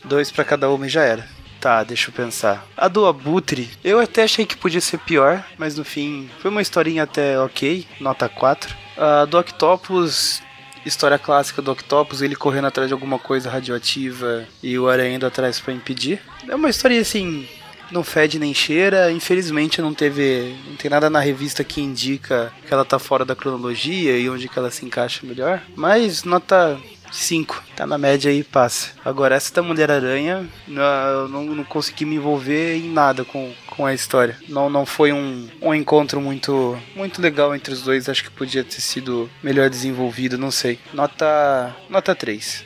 [0.03, 1.29] Dois pra cada uma e já era.
[1.61, 2.67] Tá, deixa eu pensar.
[2.75, 6.63] A do Abutre, eu até achei que podia ser pior, mas no fim foi uma
[6.63, 8.75] historinha até ok, nota 4.
[8.97, 10.41] A do Octopus,
[10.87, 15.27] história clássica do Octopus, ele correndo atrás de alguma coisa radioativa e o Aranha indo
[15.27, 16.19] atrás pra impedir.
[16.49, 17.47] É uma história assim,
[17.91, 19.11] não fede nem cheira.
[19.11, 23.37] Infelizmente não teve, não tem nada na revista que indica que ela tá fora da
[23.37, 25.63] cronologia e onde que ela se encaixa melhor.
[25.75, 26.79] Mas nota
[27.13, 28.91] 5, tá na média aí, passa.
[29.05, 33.95] Agora, essa da Mulher-Aranha, eu não, não consegui me envolver em nada com, com a
[33.95, 34.37] história.
[34.49, 38.09] Não, não foi um, um encontro muito, muito legal entre os dois.
[38.09, 40.79] Acho que podia ter sido melhor desenvolvido, não sei.
[40.93, 42.65] Nota, nota 3.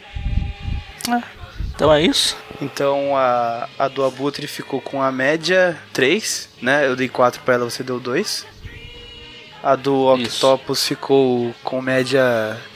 [1.75, 2.37] Então é isso.
[2.61, 6.87] Então a, a do Abutre ficou com a média 3, né?
[6.87, 8.47] Eu dei 4 pra ela, você deu 2.
[9.63, 10.47] A do Isso.
[10.47, 12.23] Octopus ficou com média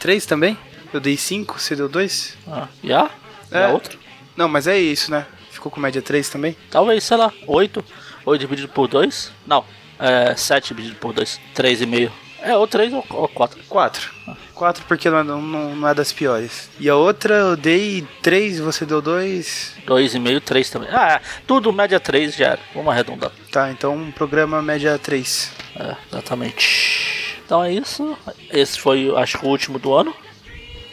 [0.00, 0.56] 3 também.
[0.92, 2.36] Eu dei 5, você deu 2?
[2.46, 3.10] Ah, e a?
[3.50, 3.68] E a É.
[3.68, 3.98] outra?
[4.36, 5.26] Não, mas é isso, né?
[5.50, 6.56] Ficou com média 3 também?
[6.70, 7.84] Talvez, sei lá, 8.
[8.24, 9.32] 8 dividido por 2?
[9.46, 9.64] Não,
[9.98, 11.40] é 7 dividido por 2.
[11.54, 12.10] 3,5.
[12.44, 13.58] É, ou 3 ou, ou 4.
[13.68, 14.10] 4.
[14.54, 16.68] 4 porque não, é- não, não é das piores.
[16.78, 19.72] E a outra eu dei 3, você deu 2.
[19.86, 20.88] 2,5, 3 também.
[20.92, 22.60] Ah, tudo média 3 já era.
[22.74, 23.32] Vamos arredondar.
[23.50, 25.50] Tá, então um programa média 3.
[25.76, 27.40] É, exatamente.
[27.44, 28.16] Então é isso.
[28.50, 30.14] Esse foi, acho que, o último do ano.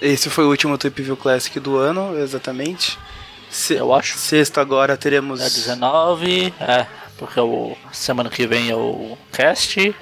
[0.02, 2.98] Esse foi o último Trip View Classic do ano, exatamente.
[3.50, 4.18] Se- Eu acho.
[4.18, 5.40] Sexta agora teremos.
[5.42, 6.54] É 19.
[6.60, 6.88] É,
[7.18, 9.94] porque o semana que vem é o cast.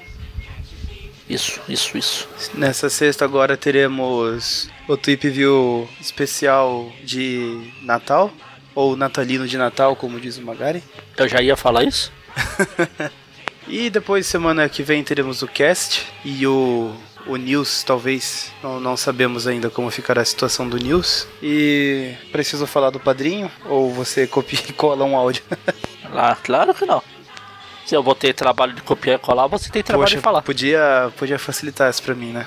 [1.29, 2.27] Isso, isso, isso.
[2.55, 8.31] Nessa sexta agora teremos o Trip View especial de Natal.
[8.73, 10.83] Ou natalino de Natal, como diz o Magari.
[11.17, 12.11] Eu já ia falar isso.
[13.71, 16.91] E depois, semana que vem, teremos o cast e o,
[17.27, 18.51] o news, talvez.
[18.63, 21.27] Não, não sabemos ainda como ficará a situação do news.
[21.41, 23.49] E preciso falar do padrinho?
[23.65, 25.43] Ou você copia e cola um áudio?
[26.11, 27.03] Lá, claro que não.
[27.89, 30.43] Se eu vou ter trabalho de copiar e colar, você tem trabalho de falar.
[30.43, 32.45] Podia, podia facilitar isso pra mim, né?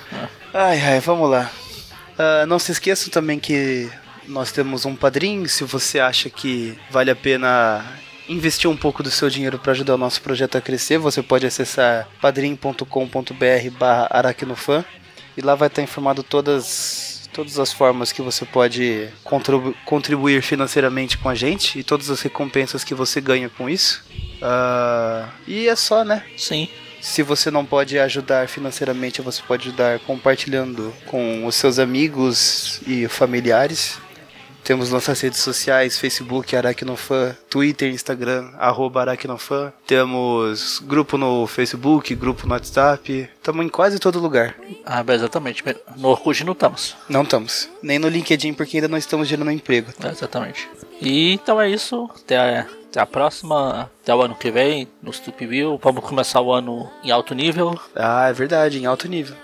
[0.54, 1.50] Ai, ai, vamos lá.
[2.16, 3.90] Ah, não se esqueçam também que
[4.28, 5.48] nós temos um padrinho.
[5.48, 7.84] Se você acha que vale a pena
[8.28, 11.44] investir um pouco do seu dinheiro para ajudar o nosso projeto a crescer, você pode
[11.44, 12.84] acessar padrim.com.br
[13.76, 14.84] barra aracnofan
[15.36, 21.18] e lá vai estar informado todas, todas as formas que você pode contribu- contribuir financeiramente
[21.18, 24.04] com a gente e todas as recompensas que você ganha com isso.
[24.40, 26.24] Ah, e é só, né?
[26.36, 26.68] Sim.
[27.00, 33.08] Se você não pode ajudar financeiramente, você pode ajudar compartilhando com os seus amigos e
[33.08, 33.98] familiares.
[34.64, 39.72] Temos nossas redes sociais, Facebook, Aracnofan, Twitter, Instagram, arroba Aracnofan.
[39.86, 43.28] Temos grupo no Facebook, grupo no WhatsApp.
[43.34, 44.54] Estamos em quase todo lugar.
[44.86, 45.64] Ah, exatamente.
[45.96, 46.96] No Orkut não estamos.
[47.08, 47.68] Não estamos.
[47.82, 49.92] Nem no LinkedIn, porque ainda não estamos gerando emprego.
[50.02, 50.68] É, exatamente.
[51.00, 52.08] E então é isso.
[52.14, 53.90] Até a, até a próxima.
[54.02, 55.80] Até o ano que vem, no Stupid View.
[55.82, 57.76] Vamos começar o ano em alto nível.
[57.96, 59.34] Ah, é verdade, em alto nível.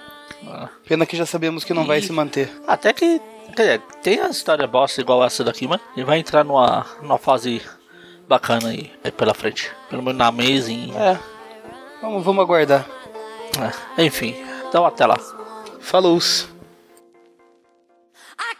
[0.46, 2.02] Ah, Pena que já sabemos que não vai Ih.
[2.02, 2.48] se manter.
[2.68, 3.20] Até que.
[3.58, 7.18] Quer dizer, tem a história bosta igual essa daqui, mas ele vai entrar numa, numa
[7.18, 7.60] fase
[8.28, 9.74] bacana aí, aí pela frente.
[9.90, 10.92] Pelo menos na Amazing.
[10.96, 11.18] É.
[12.00, 12.86] Vamos, vamos aguardar.
[13.98, 14.36] É, enfim.
[14.68, 15.16] Então até lá.
[15.80, 16.18] Falou!
[18.38, 18.54] I